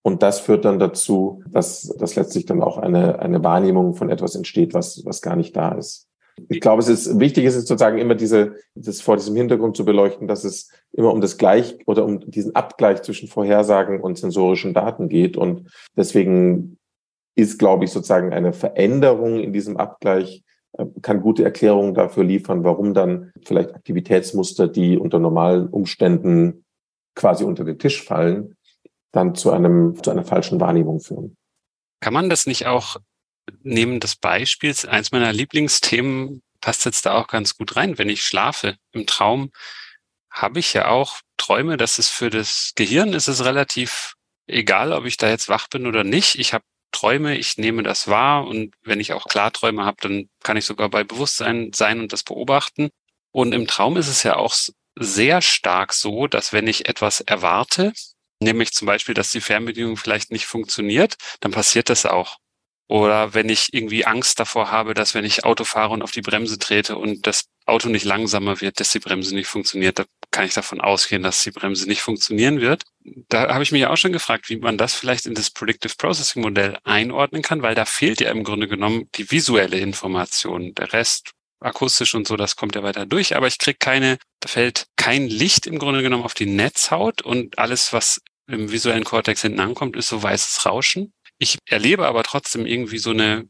[0.04, 4.36] Und das führt dann dazu, dass, dass letztlich dann auch eine, eine Wahrnehmung von etwas
[4.36, 6.08] entsteht, was, was gar nicht da ist.
[6.50, 9.86] Ich glaube, es ist wichtig, ist es sozusagen immer diese, das vor diesem Hintergrund zu
[9.86, 14.76] beleuchten, dass es immer um das Gleich oder um diesen Abgleich zwischen Vorhersagen und sensorischen
[14.76, 15.36] Daten geht.
[15.36, 16.77] Und deswegen
[17.38, 20.44] ist, glaube ich, sozusagen eine Veränderung in diesem Abgleich
[20.74, 26.66] äh, kann gute Erklärungen dafür liefern, warum dann vielleicht Aktivitätsmuster, die unter normalen Umständen
[27.16, 28.58] quasi unter den Tisch fallen,
[29.12, 31.38] dann zu einem, zu einer falschen Wahrnehmung führen.
[32.00, 32.98] Kann man das nicht auch
[33.64, 37.98] neben des Beispiels, eins meiner Lieblingsthemen passt jetzt da auch ganz gut rein.
[37.98, 39.52] Wenn ich schlafe im Traum,
[40.32, 44.16] habe ich ja auch Träume, dass es für das Gehirn ist es relativ
[44.48, 46.36] egal, ob ich da jetzt wach bin oder nicht.
[46.40, 46.64] Ich habe
[46.98, 50.90] Träume, ich nehme das wahr und wenn ich auch Klarträume habe, dann kann ich sogar
[50.90, 52.90] bei Bewusstsein sein und das beobachten.
[53.32, 54.56] Und im Traum ist es ja auch
[54.96, 57.94] sehr stark so, dass wenn ich etwas erwarte,
[58.40, 62.38] nämlich zum Beispiel, dass die Fernbedienung vielleicht nicht funktioniert, dann passiert das auch.
[62.90, 66.22] Oder wenn ich irgendwie Angst davor habe, dass wenn ich Auto fahre und auf die
[66.22, 70.46] Bremse trete und das Auto nicht langsamer wird, dass die Bremse nicht funktioniert, da kann
[70.46, 72.84] ich davon ausgehen, dass die Bremse nicht funktionieren wird.
[73.28, 76.42] Da habe ich mich auch schon gefragt, wie man das vielleicht in das Predictive Processing
[76.42, 80.74] Modell einordnen kann, weil da fehlt ja im Grunde genommen die visuelle Information.
[80.76, 84.48] Der Rest akustisch und so, das kommt ja weiter durch, aber ich kriege keine, da
[84.48, 89.42] fällt kein Licht im Grunde genommen auf die Netzhaut und alles, was im visuellen Kortex
[89.42, 91.14] hinten ankommt, ist so weißes Rauschen.
[91.40, 93.48] Ich erlebe aber trotzdem irgendwie so eine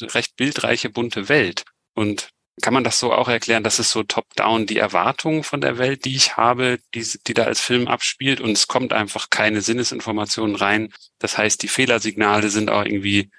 [0.00, 1.64] recht bildreiche, bunte Welt.
[1.94, 5.78] Und kann man das so auch erklären, dass es so top-down die Erwartungen von der
[5.78, 9.60] Welt, die ich habe, die, die da als Film abspielt und es kommt einfach keine
[9.60, 10.92] Sinnesinformationen rein.
[11.18, 13.30] Das heißt, die Fehlersignale sind auch irgendwie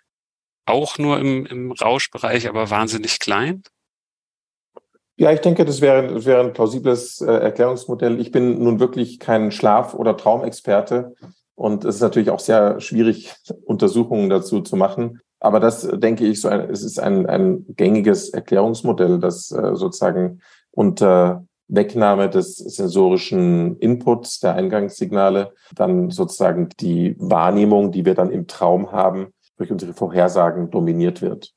[0.66, 3.64] auch nur im, im Rauschbereich, aber wahnsinnig klein?
[5.18, 8.22] Ja, ich denke, das wäre, wäre ein plausibles äh, Erklärungsmodell.
[8.22, 11.16] Ich bin nun wirklich kein Schlaf- oder Traumexperte.
[11.60, 13.34] Und es ist natürlich auch sehr schwierig,
[13.66, 15.20] Untersuchungen dazu zu machen.
[15.42, 20.40] Aber das denke ich, so ein, es ist ein, ein gängiges Erklärungsmodell, das äh, sozusagen
[20.72, 28.48] unter Wegnahme des sensorischen Inputs der Eingangssignale dann sozusagen die Wahrnehmung, die wir dann im
[28.48, 31.54] Traum haben, durch unsere Vorhersagen dominiert wird.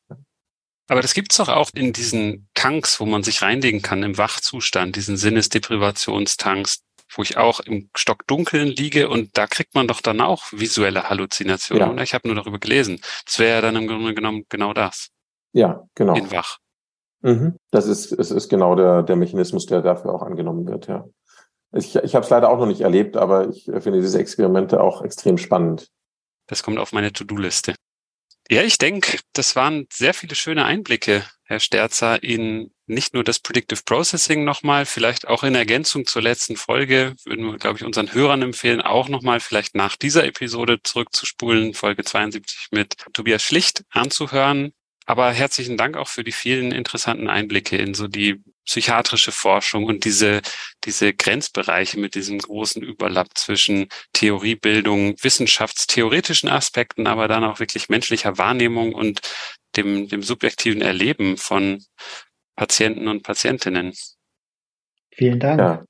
[0.88, 4.96] Aber das gibt's doch auch in diesen Tanks, wo man sich reinlegen kann im Wachzustand,
[4.96, 6.82] diesen Sinnesdeprivationstanks
[7.14, 11.96] wo ich auch im Stockdunkeln liege und da kriegt man doch dann auch visuelle Halluzinationen.
[11.96, 12.02] Ja.
[12.02, 13.00] Ich habe nur darüber gelesen.
[13.24, 15.10] Das wäre ja dann im Grunde genommen genau das.
[15.52, 16.14] Ja, genau.
[16.14, 16.58] In Wach.
[17.20, 17.56] Mhm.
[17.70, 21.04] Das ist, es ist genau der, der Mechanismus, der dafür auch angenommen wird, ja.
[21.74, 25.00] Ich, ich habe es leider auch noch nicht erlebt, aber ich finde diese Experimente auch
[25.00, 25.88] extrem spannend.
[26.46, 27.74] Das kommt auf meine To-Do-Liste.
[28.50, 33.38] Ja, ich denke, das waren sehr viele schöne Einblicke, Herr Sterzer, in nicht nur das
[33.38, 38.12] Predictive Processing nochmal, vielleicht auch in Ergänzung zur letzten Folge, würden wir, glaube ich, unseren
[38.12, 44.72] Hörern empfehlen, auch nochmal vielleicht nach dieser Episode zurückzuspulen, Folge 72 mit Tobias Schlicht anzuhören.
[45.04, 50.04] Aber herzlichen Dank auch für die vielen interessanten Einblicke in so die psychiatrische Forschung und
[50.04, 50.40] diese,
[50.84, 58.38] diese Grenzbereiche mit diesem großen Überlapp zwischen Theoriebildung, wissenschaftstheoretischen Aspekten, aber dann auch wirklich menschlicher
[58.38, 59.20] Wahrnehmung und
[59.76, 61.84] dem, dem subjektiven Erleben von
[62.56, 63.92] Patienten und Patientinnen.
[65.10, 65.60] Vielen Dank.
[65.60, 65.84] Ja,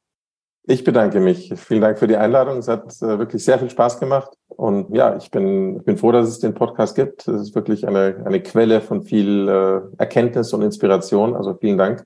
[0.64, 1.52] ich bedanke mich.
[1.56, 2.58] Vielen Dank für die Einladung.
[2.58, 4.30] Es hat äh, wirklich sehr viel Spaß gemacht.
[4.48, 7.26] Und ja, ich bin, ich bin froh, dass es den Podcast gibt.
[7.26, 11.34] Es ist wirklich eine, eine Quelle von viel äh, Erkenntnis und Inspiration.
[11.34, 12.04] Also vielen Dank,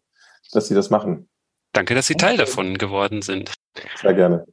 [0.52, 1.28] dass Sie das machen.
[1.72, 3.52] Danke, dass Sie Teil davon geworden sind.
[4.00, 4.46] Sehr gerne.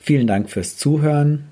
[0.00, 1.51] Vielen Dank fürs Zuhören.